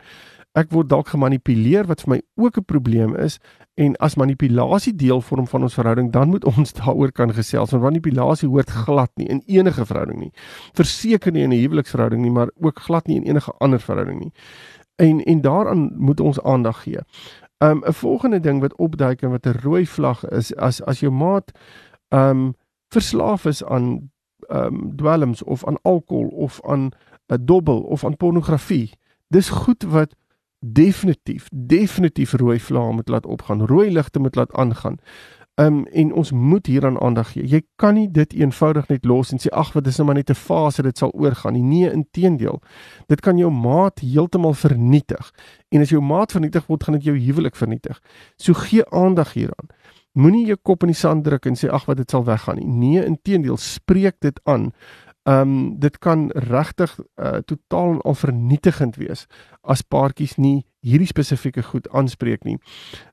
ek 0.55 0.71
word 0.71 0.89
dalk 0.89 1.09
gemanipuleer 1.09 1.87
wat 1.87 2.01
vir 2.03 2.11
my 2.11 2.23
ook 2.37 2.59
'n 2.59 2.65
probleem 2.65 3.17
is 3.17 3.39
en 3.77 3.97
as 3.97 4.17
manipulasie 4.17 4.97
deel 4.97 5.21
vorm 5.21 5.47
van 5.47 5.63
ons 5.63 5.75
verhouding 5.75 6.11
dan 6.13 6.29
moet 6.29 6.45
ons 6.45 6.73
daaroor 6.81 7.13
kan 7.13 7.33
gesels 7.33 7.71
want 7.71 7.83
manipulasie 7.83 8.49
hoort 8.49 8.71
glad 8.71 9.11
nie 9.17 9.29
in 9.29 9.43
enige 9.47 9.87
verhouding 9.87 10.19
nie 10.19 10.33
verseker 10.75 11.33
nie 11.33 11.43
in 11.43 11.53
'n 11.53 11.63
huweliksverhouding 11.63 12.23
nie 12.23 12.31
maar 12.31 12.51
ook 12.61 12.79
glad 12.79 13.07
nie 13.07 13.17
in 13.17 13.23
enige 13.23 13.53
ander 13.59 13.81
verhouding 13.81 14.19
nie 14.21 14.33
en 15.01 15.23
en 15.25 15.41
daaraan 15.41 15.91
moet 15.97 16.21
ons 16.21 16.43
aandag 16.43 16.83
gee. 16.83 17.01
Um 17.59 17.83
'n 17.85 17.93
volgende 17.93 18.41
ding 18.41 18.61
wat 18.61 18.77
opduik 18.77 19.23
en 19.23 19.31
wat 19.31 19.47
'n 19.47 19.61
rooi 19.63 19.87
vlag 19.87 20.29
is 20.29 20.57
as 20.57 20.83
as 20.83 21.01
jou 21.01 21.13
maat 21.13 21.51
um 22.09 22.55
verslaaf 22.89 23.45
is 23.45 23.65
aan 23.65 24.11
um 24.53 24.93
dwelms 24.97 25.43
of 25.43 25.65
aan 25.67 25.79
alkohol 25.83 26.29
of 26.29 26.61
aan 26.63 26.91
'n 27.27 27.45
dobbel 27.45 27.81
of 27.81 28.05
aan 28.05 28.17
pornografie. 28.17 28.93
Dis 29.29 29.49
goed 29.49 29.83
wat 29.83 30.15
definitief 30.59 31.49
definitief 31.53 32.33
rooi 32.33 32.61
vlae 32.61 32.93
moet 32.93 33.09
laat 33.09 33.27
opgaan, 33.27 33.67
rooi 33.67 33.93
ligte 33.93 34.19
moet 34.19 34.35
laat 34.35 34.53
aangaan. 34.53 34.97
Um 35.55 35.87
en 35.87 36.13
ons 36.13 36.33
moet 36.33 36.67
hieraan 36.67 37.01
aandag 37.01 37.33
gee. 37.33 37.47
Jy 37.47 37.63
kan 37.77 37.95
nie 37.95 38.11
dit 38.11 38.33
eenvoudig 38.33 38.89
net 38.89 39.05
los 39.05 39.33
en 39.33 39.39
sê 39.39 39.51
ag 39.53 39.73
wat 39.73 39.87
is 39.87 39.97
nou 39.97 40.07
maar 40.07 40.15
net 40.15 40.31
'n 40.31 40.35
fase 40.35 40.83
dit 40.83 40.99
sal 40.99 41.13
oorgaan 41.13 41.53
nie. 41.53 41.63
Nee, 41.63 41.93
inteendeel. 41.93 42.63
Dit 43.07 43.21
kan 43.21 43.39
jou 43.39 43.51
maat 43.51 43.99
heeltemal 43.99 44.53
vernietig. 44.53 45.33
En 45.69 45.81
as 45.81 45.91
jou 45.91 46.03
maat 46.03 46.33
vernietig 46.33 46.67
word, 46.67 46.85
gaan 46.85 46.95
dit 46.95 47.05
jou 47.05 47.19
huwelik 47.19 47.57
vernietig. 47.57 48.01
So 48.37 48.53
gee 48.53 48.85
aandag 48.91 49.33
hieraan. 49.33 49.69
Moenie 50.19 50.47
jou 50.49 50.57
kop 50.63 50.83
in 50.83 50.91
die 50.91 50.99
sand 50.99 51.25
druk 51.25 51.47
en 51.47 51.59
sê 51.59 51.71
ag 51.71 51.87
wat 51.87 52.01
dit 52.01 52.11
sal 52.11 52.25
weggaan 52.27 52.59
nie. 52.59 52.67
Nee, 52.67 53.05
inteendeel, 53.07 53.61
spreek 53.63 54.19
dit 54.21 54.41
aan. 54.45 54.71
Um 55.29 55.79
dit 55.79 55.99
kan 55.99 56.31
regtig 56.49 56.97
uh, 56.99 57.43
totaal 57.47 57.93
en 57.93 58.01
al 58.09 58.15
vernietigend 58.17 58.97
wees 58.97 59.27
as 59.61 59.83
paartjies 59.83 60.39
nie 60.41 60.65
hierdie 60.81 61.07
spesifieke 61.07 61.63
goed 61.63 61.89
aanspreek 61.93 62.45
nie. 62.49 62.57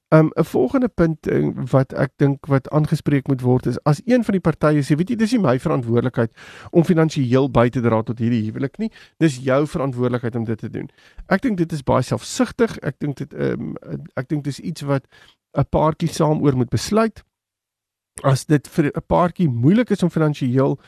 Um 0.09 0.31
'n 0.39 0.43
volgende 0.43 0.87
punt 0.87 1.27
uh, 1.27 1.51
wat 1.71 1.93
ek 1.93 2.11
dink 2.15 2.45
wat 2.47 2.69
aangespreek 2.69 3.27
moet 3.27 3.41
word 3.41 3.65
is 3.65 3.77
as 3.83 4.01
een 4.05 4.23
van 4.23 4.31
die 4.31 4.41
partye 4.41 4.81
sê 4.81 4.95
weet 4.95 5.09
jy 5.09 5.15
dis 5.15 5.31
nie 5.31 5.41
my 5.43 5.59
verantwoordelikheid 5.59 6.31
om 6.71 6.83
finansiëel 6.83 7.51
by 7.51 7.69
te 7.69 7.81
dra 7.81 8.01
tot 8.01 8.19
hierdie 8.19 8.45
huwelik 8.47 8.77
nie 8.77 8.89
dis 9.19 9.43
jou 9.43 9.67
verantwoordelikheid 9.67 10.35
om 10.35 10.45
dit 10.45 10.59
te 10.59 10.69
doen. 10.69 10.87
Ek 11.27 11.41
dink 11.41 11.57
dit 11.57 11.71
is 11.73 11.83
baie 11.83 12.03
selfsugtig. 12.03 12.79
Ek 12.83 12.95
dink 12.99 13.17
dit 13.17 13.33
um 13.33 13.75
ek 14.15 14.29
dink 14.29 14.43
dis 14.43 14.59
iets 14.59 14.81
wat 14.81 15.03
'n 15.57 15.69
paartjie 15.69 16.09
saam 16.09 16.41
oor 16.41 16.55
moet 16.55 16.69
besluit. 16.69 17.23
As 18.23 18.45
dit 18.45 18.67
vir 18.67 18.85
'n 18.85 19.05
paartjie 19.07 19.49
moeilik 19.49 19.89
is 19.89 20.03
om 20.03 20.09
finansiëel 20.09 20.79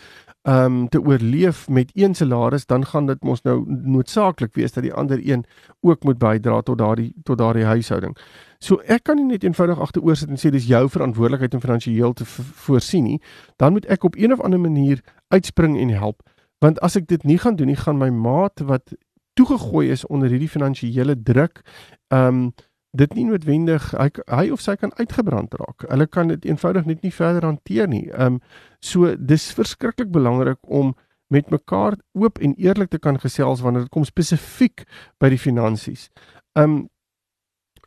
um 0.44 0.88
te 0.90 1.02
oorleef 1.02 1.70
met 1.70 1.92
een 1.94 2.16
salaris, 2.16 2.66
dan 2.66 2.86
gaan 2.86 3.06
dit 3.06 3.24
mos 3.24 3.42
nou 3.42 3.66
noodsaaklik 3.68 4.54
wees 4.54 4.72
dat 4.72 4.84
die 4.84 4.94
ander 4.94 5.20
een 5.22 5.46
ook 5.82 6.04
moet 6.04 6.18
bydra 6.18 6.62
tot 6.62 6.78
daardie 6.78 7.14
tot 7.24 7.38
daardie 7.38 7.66
huishouding. 7.66 8.18
So 8.60 8.80
ek 8.86 9.04
kan 9.04 9.16
nie 9.16 9.26
net 9.26 9.44
eenvoudig 9.44 9.80
agteroor 9.80 10.16
sit 10.16 10.30
en 10.30 10.38
sê 10.38 10.50
dis 10.50 10.68
jou 10.68 10.90
verantwoordelikheid 10.90 11.54
om 11.54 11.62
finansiëel 11.62 12.14
te 12.14 12.26
voorsien 12.26 13.04
nie. 13.04 13.22
Dan 13.58 13.72
moet 13.72 13.86
ek 13.86 14.04
op 14.04 14.16
een 14.16 14.34
of 14.34 14.40
ander 14.40 14.60
manier 14.60 15.04
uitspring 15.28 15.78
en 15.80 15.90
help. 15.90 16.24
Want 16.60 16.80
as 16.80 16.96
ek 16.96 17.08
dit 17.08 17.24
nie 17.24 17.38
gaan 17.38 17.56
doen 17.56 17.68
nie, 17.68 17.76
gaan 17.76 17.98
my 17.98 18.10
maat 18.10 18.60
wat 18.60 18.96
toegegooi 19.34 19.90
is 19.92 20.06
onder 20.06 20.30
hierdie 20.30 20.50
finansiële 20.50 21.16
druk, 21.24 21.62
um 22.08 22.52
dit 22.98 23.14
nie 23.14 23.26
noodwendig 23.28 23.92
hy 23.94 24.10
hy 24.34 24.50
of 24.54 24.62
sy 24.62 24.76
kan 24.80 24.94
uitgebrand 24.98 25.54
raak. 25.60 25.86
Hulle 25.90 26.08
kan 26.08 26.32
dit 26.32 26.46
eenvoudig 26.50 26.86
net 26.90 27.04
nie 27.06 27.14
verder 27.14 27.46
hanteer 27.46 27.88
nie. 27.88 28.08
Ehm 28.10 28.40
um, 28.40 28.42
so 28.80 29.16
dis 29.16 29.52
verskriklik 29.54 30.12
belangrik 30.12 30.60
om 30.64 30.96
met 31.30 31.50
mekaar 31.50 31.98
oop 32.14 32.40
en 32.40 32.56
eerlik 32.58 32.90
te 32.90 33.00
kan 33.00 33.20
gesels 33.20 33.62
wanneer 33.62 33.86
dit 33.86 33.92
kom 33.92 34.06
spesifiek 34.08 34.86
by 35.20 35.30
die 35.30 35.42
finansies. 35.42 36.10
Ehm 36.58 36.64
um, 36.64 36.88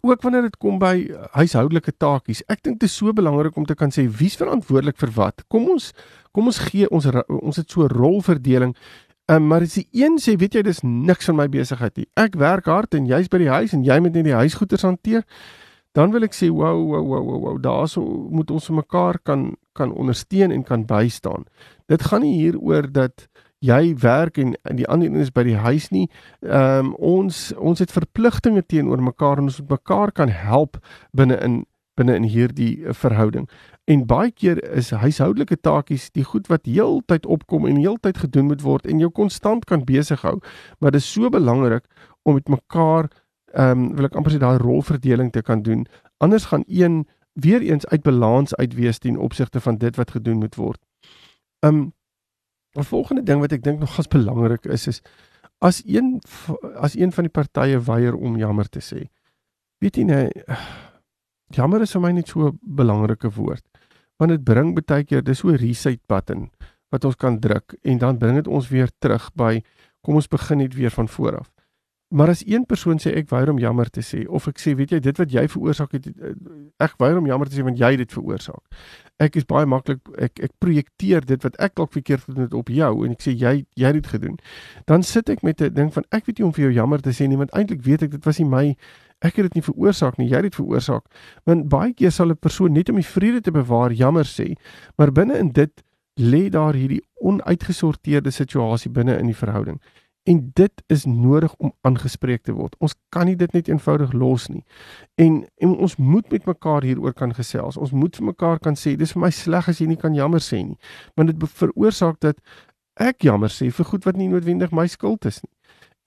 ook 0.02 0.22
wanneer 0.22 0.42
dit 0.42 0.56
kom 0.58 0.78
by 0.82 1.06
huishoudelike 1.30 1.92
taakies. 1.96 2.42
Ek 2.50 2.62
dink 2.62 2.80
dit 2.80 2.88
is 2.90 2.96
so 2.96 3.12
belangrik 3.14 3.56
om 3.56 3.66
te 3.66 3.76
kan 3.78 3.92
sê 3.94 4.02
wie's 4.10 4.34
verantwoordelik 4.36 4.98
vir 4.98 5.12
wat. 5.14 5.44
Kom 5.48 5.68
ons 5.70 5.92
kom 6.34 6.48
ons 6.50 6.58
gee 6.58 6.88
ons 6.90 7.06
ons 7.26 7.56
het 7.56 7.70
so 7.70 7.84
'n 7.84 7.94
rolverdeling 7.94 8.74
Um, 9.30 9.46
maar 9.46 9.62
as 9.62 9.76
die 9.78 9.86
een 9.94 10.18
sê, 10.18 10.34
weet 10.36 10.56
jy, 10.58 10.62
dis 10.66 10.82
niks 10.82 11.28
van 11.30 11.38
my 11.38 11.46
besigheid 11.50 11.94
nie. 11.96 12.08
Ek 12.18 12.34
werk 12.40 12.66
hard 12.66 12.96
en 12.98 13.06
jy's 13.06 13.30
by 13.30 13.38
die 13.38 13.52
huis 13.52 13.74
en 13.76 13.84
jy 13.86 14.00
moet 14.02 14.16
net 14.18 14.26
die 14.26 14.34
huisgoeders 14.34 14.82
hanteer. 14.82 15.22
Dan 15.94 16.10
wil 16.10 16.26
ek 16.26 16.34
sê, 16.34 16.48
wow, 16.50 16.74
wow, 16.74 17.04
wow, 17.06 17.22
wow, 17.28 17.38
wow 17.44 17.60
daarso 17.62 18.02
moet 18.02 18.50
ons 18.50 18.70
mekaar 18.74 19.20
kan 19.22 19.52
kan 19.72 19.92
ondersteun 19.96 20.52
en 20.52 20.64
kan 20.68 20.82
bystaan. 20.84 21.46
Dit 21.88 22.02
gaan 22.10 22.20
nie 22.26 22.34
hier 22.36 22.58
oor 22.60 22.90
dat 22.92 23.28
jy 23.62 23.94
werk 24.02 24.38
en, 24.42 24.56
die 24.76 24.88
ander 24.90 25.08
een 25.08 25.22
is 25.22 25.32
by 25.32 25.44
die 25.46 25.56
huis 25.56 25.88
nie. 25.94 26.08
Ehm 26.42 26.92
um, 26.92 26.94
ons 26.98 27.52
ons 27.56 27.78
het 27.78 27.94
verpligtinge 27.94 28.64
teenoor 28.66 29.02
mekaar 29.02 29.38
en 29.38 29.48
ons 29.48 29.60
moet 29.62 29.78
mekaar 29.78 30.12
kan 30.12 30.28
help 30.28 30.80
binne 31.12 31.38
in 31.40 31.62
binne 31.96 32.16
in 32.16 32.24
hierdie 32.24 32.82
verhouding. 32.96 33.48
En 33.90 34.04
baie 34.06 34.30
keer 34.30 34.60
is 34.76 34.92
huishoudelike 34.94 35.56
taakies 35.60 36.10
die 36.14 36.24
goed 36.24 36.46
wat 36.46 36.68
heeltyd 36.70 37.26
opkom 37.26 37.66
en 37.66 37.80
heeltyd 37.82 38.20
gedoen 38.22 38.46
moet 38.46 38.62
word 38.62 38.86
en 38.86 39.00
jou 39.02 39.10
konstant 39.10 39.64
kan 39.66 39.82
besig 39.84 40.22
hou. 40.22 40.38
Maar 40.78 40.94
dit 40.94 41.02
is 41.02 41.12
so 41.12 41.30
belangrik 41.30 41.88
om 42.22 42.38
met 42.38 42.48
mekaar 42.48 43.10
ehm 43.52 43.70
um, 43.70 43.88
wil 43.96 44.06
ek 44.08 44.14
amper 44.16 44.32
sê 44.32 44.38
daai 44.40 44.62
rolverdeling 44.62 45.32
te 45.32 45.42
kan 45.42 45.60
doen. 45.62 45.82
Anders 46.24 46.46
gaan 46.48 46.62
een 46.66 47.02
weer 47.32 47.60
eens 47.60 47.86
uit 47.86 48.02
balans 48.02 48.54
uitwees 48.54 48.98
ten 48.98 49.16
opsigte 49.16 49.60
van 49.60 49.76
dit 49.76 49.96
wat 49.96 50.10
gedoen 50.10 50.38
moet 50.38 50.54
word. 50.56 50.80
Ehm 51.60 51.74
um, 51.74 51.92
'n 52.78 52.84
volgende 52.84 53.22
ding 53.22 53.40
wat 53.40 53.52
ek 53.52 53.62
dink 53.62 53.80
nog 53.80 53.98
as 53.98 54.08
belangrik 54.08 54.64
is 54.64 54.86
is 54.86 55.02
as 55.58 55.82
een 55.84 56.22
as 56.74 56.96
een 56.96 57.12
van 57.12 57.24
die 57.24 57.32
partye 57.32 57.80
weier 57.80 58.14
om 58.14 58.36
jammer 58.36 58.68
te 58.68 58.80
sê. 58.80 59.08
Weet 59.78 59.96
jy 59.96 60.04
nee 60.04 60.30
jammer 61.56 61.80
is 61.80 61.92
vir 61.92 62.00
my 62.00 62.12
net 62.12 62.28
so 62.28 62.48
'n 62.48 62.58
belangrike 62.62 63.30
woord. 63.30 63.71
Want 64.16 64.30
dit 64.30 64.44
bring 64.44 64.74
baie 64.74 65.04
keer 65.04 65.22
dis 65.22 65.38
so 65.38 65.48
'n 65.48 65.56
reset 65.56 66.00
button 66.06 66.50
wat 66.92 67.04
ons 67.04 67.16
kan 67.16 67.40
druk 67.40 67.74
en 67.82 67.98
dan 67.98 68.18
bring 68.18 68.34
dit 68.34 68.48
ons 68.48 68.68
weer 68.68 68.90
terug 68.98 69.30
by 69.34 69.62
kom 70.02 70.14
ons 70.14 70.28
begin 70.28 70.58
net 70.58 70.74
weer 70.74 70.90
van 70.90 71.08
voor 71.08 71.38
af. 71.38 71.52
Maar 72.12 72.28
as 72.28 72.42
een 72.46 72.66
persoon 72.68 72.98
sê 73.00 73.14
ek 73.16 73.30
weier 73.30 73.48
om 73.48 73.58
jammer 73.58 73.88
te 73.88 74.02
sê 74.04 74.26
of 74.28 74.44
ek 74.50 74.58
sê 74.60 74.74
weet 74.76 74.90
jy 74.92 74.98
dit 75.00 75.16
wat 75.16 75.30
jy 75.32 75.46
veroorsaak 75.48 75.94
het 75.96 76.10
eh, 76.10 76.34
ek 76.84 76.98
weier 77.00 77.16
om 77.16 77.28
jammer 77.30 77.48
te 77.48 77.56
sê 77.56 77.64
want 77.64 77.80
jy 77.80 77.94
dit 77.96 78.12
veroorsaak. 78.12 78.60
Ek 79.16 79.38
is 79.40 79.46
baie 79.48 79.64
maklik 79.64 80.02
ek 80.20 80.42
ek 80.44 80.52
projekteer 80.60 81.24
dit 81.24 81.46
wat 81.46 81.56
ek 81.56 81.78
dalk 81.80 81.94
verkeerd 81.96 82.26
gedoen 82.26 82.44
het 82.44 82.58
op 82.58 82.68
jou 82.68 82.90
en 83.06 83.16
ek 83.16 83.24
sê 83.24 83.32
jy 83.32 83.54
jy 83.64 83.86
het 83.94 83.96
dit 83.96 84.10
gedoen. 84.12 84.36
Dan 84.90 85.06
sit 85.08 85.32
ek 85.32 85.40
met 85.40 85.62
'n 85.62 85.72
ding 85.72 85.88
van 85.94 86.04
ek 86.12 86.28
weet 86.28 86.38
nie 86.38 86.46
om 86.46 86.52
vir 86.52 86.64
jou 86.68 86.74
jammer 86.82 87.00
te 87.00 87.16
sê 87.16 87.28
nie 87.28 87.40
want 87.40 87.54
eintlik 87.56 87.80
weet 87.80 88.02
ek 88.02 88.10
dit 88.10 88.24
was 88.28 88.38
nie 88.38 88.48
my 88.48 88.76
ek 89.22 89.38
het 89.38 89.48
dit 89.50 89.60
nie 89.60 89.66
veroorsaak 89.66 90.18
nie, 90.18 90.28
jy 90.30 90.42
het 90.42 90.50
dit 90.50 90.58
veroorsaak. 90.58 91.06
Want 91.48 91.68
baie 91.72 91.94
keer 91.94 92.12
sal 92.12 92.30
'n 92.30 92.36
persoon 92.36 92.72
net 92.72 92.90
om 92.90 92.96
die 92.96 93.06
vrede 93.06 93.40
te 93.40 93.50
bewaar 93.50 93.92
jammer 93.92 94.24
sê, 94.24 94.54
maar 94.96 95.12
binne 95.12 95.38
in 95.38 95.52
dit 95.52 95.82
lê 96.20 96.48
daar 96.50 96.74
hierdie 96.74 97.02
onuitgesorteerde 97.14 98.30
situasie 98.30 98.90
binne 98.90 99.18
in 99.18 99.26
die 99.26 99.36
verhouding. 99.36 99.80
En 100.22 100.50
dit 100.54 100.82
is 100.86 101.04
nodig 101.04 101.54
om 101.58 101.72
aangespreek 101.80 102.42
te 102.42 102.52
word. 102.52 102.76
Ons 102.78 102.94
kan 103.08 103.26
nie 103.26 103.36
dit 103.36 103.52
net 103.52 103.68
eenvoudig 103.68 104.12
los 104.12 104.46
nie. 104.48 104.62
En, 105.18 105.40
en 105.56 105.76
ons 105.76 105.96
moet 105.96 106.28
met 106.30 106.44
mekaar 106.46 106.82
hieroor 106.82 107.12
kan 107.12 107.34
gesels. 107.34 107.76
Ons 107.76 107.90
moet 107.90 108.16
vir 108.16 108.28
mekaar 108.30 108.58
kan 108.62 108.78
sê, 108.78 108.94
dis 108.96 109.12
vir 109.12 109.24
my 109.24 109.30
sleg 109.34 109.68
as 109.68 109.80
jy 109.82 109.88
nie 109.90 109.98
kan 109.98 110.14
jammer 110.14 110.40
sê 110.40 110.62
nie. 110.62 110.78
Want 111.18 111.32
dit 111.32 111.48
veroorsaak 111.58 112.20
dat 112.22 112.38
ek 113.02 113.26
jammer 113.26 113.50
sê 113.50 113.72
vir 113.74 113.88
goed 113.88 114.06
wat 114.06 114.20
nie 114.20 114.28
noodwendig 114.30 114.70
my 114.70 114.86
skuld 114.86 115.26
is 115.26 115.40
nie. 115.42 115.52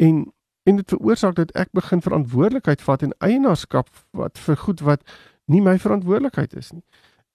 En 0.08 0.24
en 0.66 0.76
dit 0.76 0.90
veroorsaak 0.90 1.36
dat 1.36 1.52
ek 1.54 1.70
begin 1.78 2.02
verantwoordelikheid 2.02 2.82
vat 2.82 3.04
en 3.06 3.14
eienaarskap 3.24 3.90
wat 4.18 4.40
vir 4.42 4.58
goed 4.58 4.82
wat 4.86 5.04
nie 5.46 5.62
my 5.62 5.78
verantwoordelikheid 5.80 6.56
is 6.58 6.72
nie. 6.74 6.84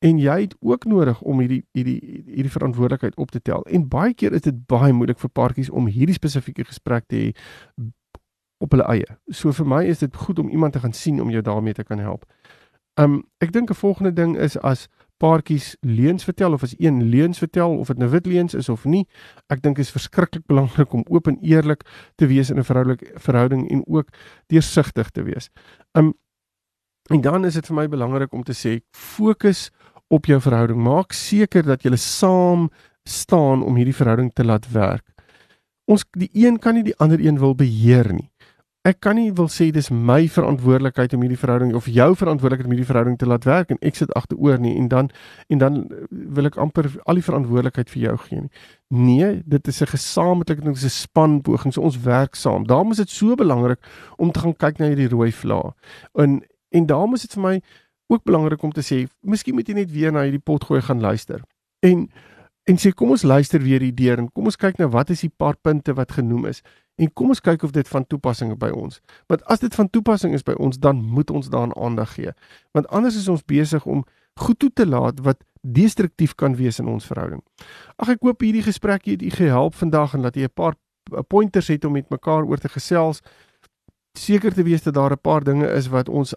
En 0.00 0.18
jy 0.18 0.36
het 0.40 0.56
ook 0.60 0.84
nodig 0.88 1.20
om 1.22 1.40
hierdie 1.42 1.60
hierdie 1.76 2.24
hierdie 2.26 2.50
verantwoordelikheid 2.50 3.16
op 3.20 3.30
te 3.30 3.42
tel. 3.42 3.62
En 3.68 3.88
baie 3.88 4.14
keer 4.14 4.32
is 4.32 4.46
dit 4.48 4.66
baie 4.66 4.92
moeilik 4.92 5.20
vir 5.20 5.30
paartjies 5.30 5.70
om 5.70 5.86
hierdie 5.86 6.16
spesifieke 6.16 6.64
gesprek 6.64 7.06
te 7.06 7.20
hê 7.20 7.28
op 8.60 8.74
hulle 8.74 8.88
eie. 8.92 9.18
So 9.28 9.52
vir 9.52 9.68
my 9.68 9.84
is 9.86 10.02
dit 10.02 10.16
goed 10.16 10.38
om 10.38 10.48
iemand 10.48 10.72
te 10.72 10.82
gaan 10.82 10.96
sien 10.96 11.20
om 11.20 11.30
jou 11.30 11.42
daarmee 11.42 11.76
te 11.76 11.84
kan 11.84 12.02
help. 12.02 12.26
Um 12.98 13.22
ek 13.38 13.52
dink 13.52 13.70
'n 13.70 13.78
volgende 13.82 14.12
ding 14.12 14.36
is 14.36 14.58
as 14.58 14.88
paartjies 15.20 15.74
leuns 15.84 16.24
vertel 16.24 16.56
of 16.56 16.64
as 16.64 16.74
een 16.78 17.02
leuns 17.12 17.38
vertel 17.38 17.76
of 17.78 17.90
dit 17.92 18.00
nou 18.00 18.08
wit 18.10 18.26
leuns 18.26 18.56
is 18.56 18.68
of 18.72 18.86
nie. 18.88 19.04
Ek 19.52 19.62
dink 19.62 19.76
dit 19.76 19.84
is 19.84 19.92
verskriklik 19.92 20.46
belangrik 20.48 20.94
om 20.96 21.04
oop 21.08 21.28
en 21.28 21.38
eerlik 21.44 21.84
te 22.16 22.28
wees 22.30 22.50
in 22.50 22.58
'n 22.58 22.64
verhoudelike 22.64 23.12
verhouding 23.20 23.68
en 23.70 23.84
ook 23.86 24.08
deursigtig 24.48 25.10
te 25.10 25.22
wees. 25.22 25.50
Um 25.94 26.14
en 27.10 27.20
dan 27.20 27.44
is 27.44 27.54
dit 27.54 27.66
vir 27.66 27.76
my 27.76 27.88
belangrik 27.88 28.32
om 28.32 28.42
te 28.42 28.54
sê 28.54 28.80
fokus 28.92 29.70
op 30.08 30.26
jou 30.26 30.40
verhouding. 30.40 30.78
Maak 30.78 31.12
seker 31.12 31.62
dat 31.62 31.82
julle 31.82 31.96
saam 31.96 32.70
staan 33.04 33.62
om 33.62 33.76
hierdie 33.76 33.94
verhouding 33.94 34.32
te 34.34 34.44
laat 34.44 34.72
werk. 34.72 35.04
Ons 35.84 36.04
die 36.12 36.30
een 36.32 36.58
kan 36.58 36.74
nie 36.74 36.82
die 36.82 36.96
ander 36.96 37.20
een 37.20 37.38
wil 37.38 37.54
beheer 37.54 38.12
nie 38.12 38.29
ek 38.88 39.02
kan 39.04 39.18
nie 39.18 39.28
wil 39.36 39.48
sê 39.52 39.66
dis 39.76 39.90
my 39.92 40.22
verantwoordelikheid 40.32 41.12
om 41.12 41.24
hierdie 41.24 41.38
verhouding 41.38 41.74
of 41.76 41.88
jou 41.92 42.06
verantwoordelikheid 42.16 42.68
om 42.68 42.72
hierdie 42.72 42.88
verhouding 42.88 43.18
te 43.20 43.26
laat 43.28 43.44
werk 43.44 43.74
en 43.74 43.80
ek 43.84 43.98
sit 43.98 44.12
agteroor 44.16 44.56
nie 44.62 44.72
en 44.80 44.88
dan 44.88 45.10
en 45.52 45.60
dan 45.60 45.76
wil 46.08 46.48
ek 46.48 46.56
amper 46.64 46.88
al 47.04 47.20
die 47.20 47.26
verantwoordelikheid 47.26 47.92
vir 47.92 48.02
jou 48.06 48.14
gee 48.24 48.46
nie. 48.46 48.64
Nee, 48.88 49.28
dit 49.44 49.68
is 49.68 49.82
'n 49.82 49.92
gesamentlike 49.92 50.64
ding, 50.64 50.74
dit 50.74 50.84
is 50.84 50.96
'n 50.96 51.02
span 51.08 51.42
poging. 51.42 51.72
So 51.72 51.82
ons 51.82 52.00
werk 52.00 52.34
saam. 52.34 52.66
Daarom 52.66 52.90
is 52.90 52.96
dit 52.96 53.10
so 53.10 53.34
belangrik 53.34 53.78
om 54.16 54.32
te 54.32 54.40
gaan 54.40 54.56
kyk 54.56 54.78
na 54.78 54.86
hierdie 54.86 55.08
rooi 55.08 55.32
vlae. 55.32 55.72
En 56.14 56.40
en 56.70 56.86
daarom 56.86 57.14
is 57.14 57.22
dit 57.22 57.32
vir 57.34 57.42
my 57.42 57.60
ook 58.06 58.24
belangrik 58.24 58.62
om 58.62 58.72
te 58.72 58.82
sê, 58.82 59.08
miskien 59.20 59.54
moet 59.54 59.68
jy 59.68 59.74
net 59.74 59.90
weer 59.90 60.12
na 60.12 60.22
hierdie 60.22 60.42
pot 60.44 60.64
gooi 60.64 60.80
gaan 60.80 61.00
luister. 61.00 61.42
En 61.80 62.08
en 62.64 62.76
sê 62.76 62.92
kom 62.94 63.10
ons 63.10 63.22
luister 63.22 63.60
weer 63.60 63.80
hier 63.80 63.94
deur 63.94 64.18
en 64.18 64.28
kom 64.32 64.44
ons 64.44 64.56
kyk 64.56 64.78
nou 64.78 64.88
wat 64.88 65.10
is 65.10 65.20
die 65.20 65.32
paar 65.36 65.56
punte 65.56 65.94
wat 65.94 66.12
genoem 66.12 66.46
is 66.46 66.62
en 67.00 67.12
kom 67.16 67.32
ons 67.32 67.40
kyk 67.40 67.64
of 67.66 67.72
dit 67.72 67.88
van 67.88 68.04
toepassing 68.06 68.52
is 68.52 68.60
by 68.60 68.68
ons. 68.76 69.00
Want 69.32 69.44
as 69.52 69.62
dit 69.62 69.74
van 69.74 69.88
toepassing 69.90 70.34
is 70.36 70.44
by 70.44 70.54
ons, 70.60 70.78
dan 70.78 71.00
moet 71.00 71.30
ons 71.30 71.48
daaraan 71.48 71.72
aandag 71.76 72.12
gee. 72.18 72.34
Want 72.76 72.88
anders 72.88 73.16
is 73.16 73.28
ons 73.32 73.44
besig 73.44 73.86
om 73.88 74.04
goed 74.40 74.58
toe 74.60 74.70
te 74.72 74.86
laat 74.86 75.20
wat 75.24 75.40
destruktief 75.60 76.34
kan 76.34 76.56
wees 76.56 76.78
in 76.80 76.88
ons 76.88 77.08
verhouding. 77.08 77.42
Ag 78.00 78.14
ek 78.16 78.24
hoop 78.24 78.44
hierdie 78.44 78.64
gesprek 78.64 79.08
het 79.08 79.24
u 79.24 79.32
gehelp 79.32 79.76
vandag 79.80 80.14
en 80.16 80.28
dat 80.28 80.36
jy 80.36 80.48
'n 80.48 80.54
paar 80.54 80.76
pointers 81.28 81.68
het 81.68 81.84
om 81.84 81.92
met 81.92 82.10
mekaar 82.10 82.44
oor 82.44 82.58
te 82.58 82.68
gesels. 82.68 83.20
Seker 84.18 84.54
te 84.54 84.62
wees 84.62 84.82
dat 84.82 84.94
daar 84.94 85.12
'n 85.12 85.20
paar 85.20 85.44
dinge 85.44 85.72
is 85.72 85.88
wat 85.88 86.08
ons 86.08 86.34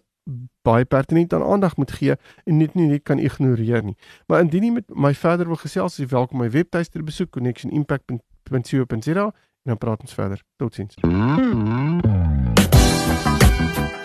baie 0.61 0.85
pertinent 0.85 1.33
aan 1.33 1.43
aandag 1.43 1.77
moet 1.77 1.91
gee 1.91 2.15
en 2.45 2.57
net 2.57 2.75
nie 2.75 2.87
net 2.87 3.03
kan 3.03 3.19
ignoreer 3.19 3.83
nie. 3.83 3.97
Maar 4.27 4.39
indien 4.39 4.63
jy 4.63 4.71
met 4.71 4.95
my 4.95 5.13
verder 5.13 5.47
wil 5.47 5.55
gesels, 5.55 5.93
is 5.93 5.97
jy 5.97 6.15
welkom 6.15 6.39
my 6.39 6.49
webtuiste 6.49 6.97
te 6.97 7.03
besoek 7.03 7.31
connectionimpact.co.za 7.31 9.33
en 9.63 9.71
dan 9.71 9.77
praat 9.77 10.01
ons 10.01 10.13
verder. 10.13 10.43
Totsiens. 10.55 10.95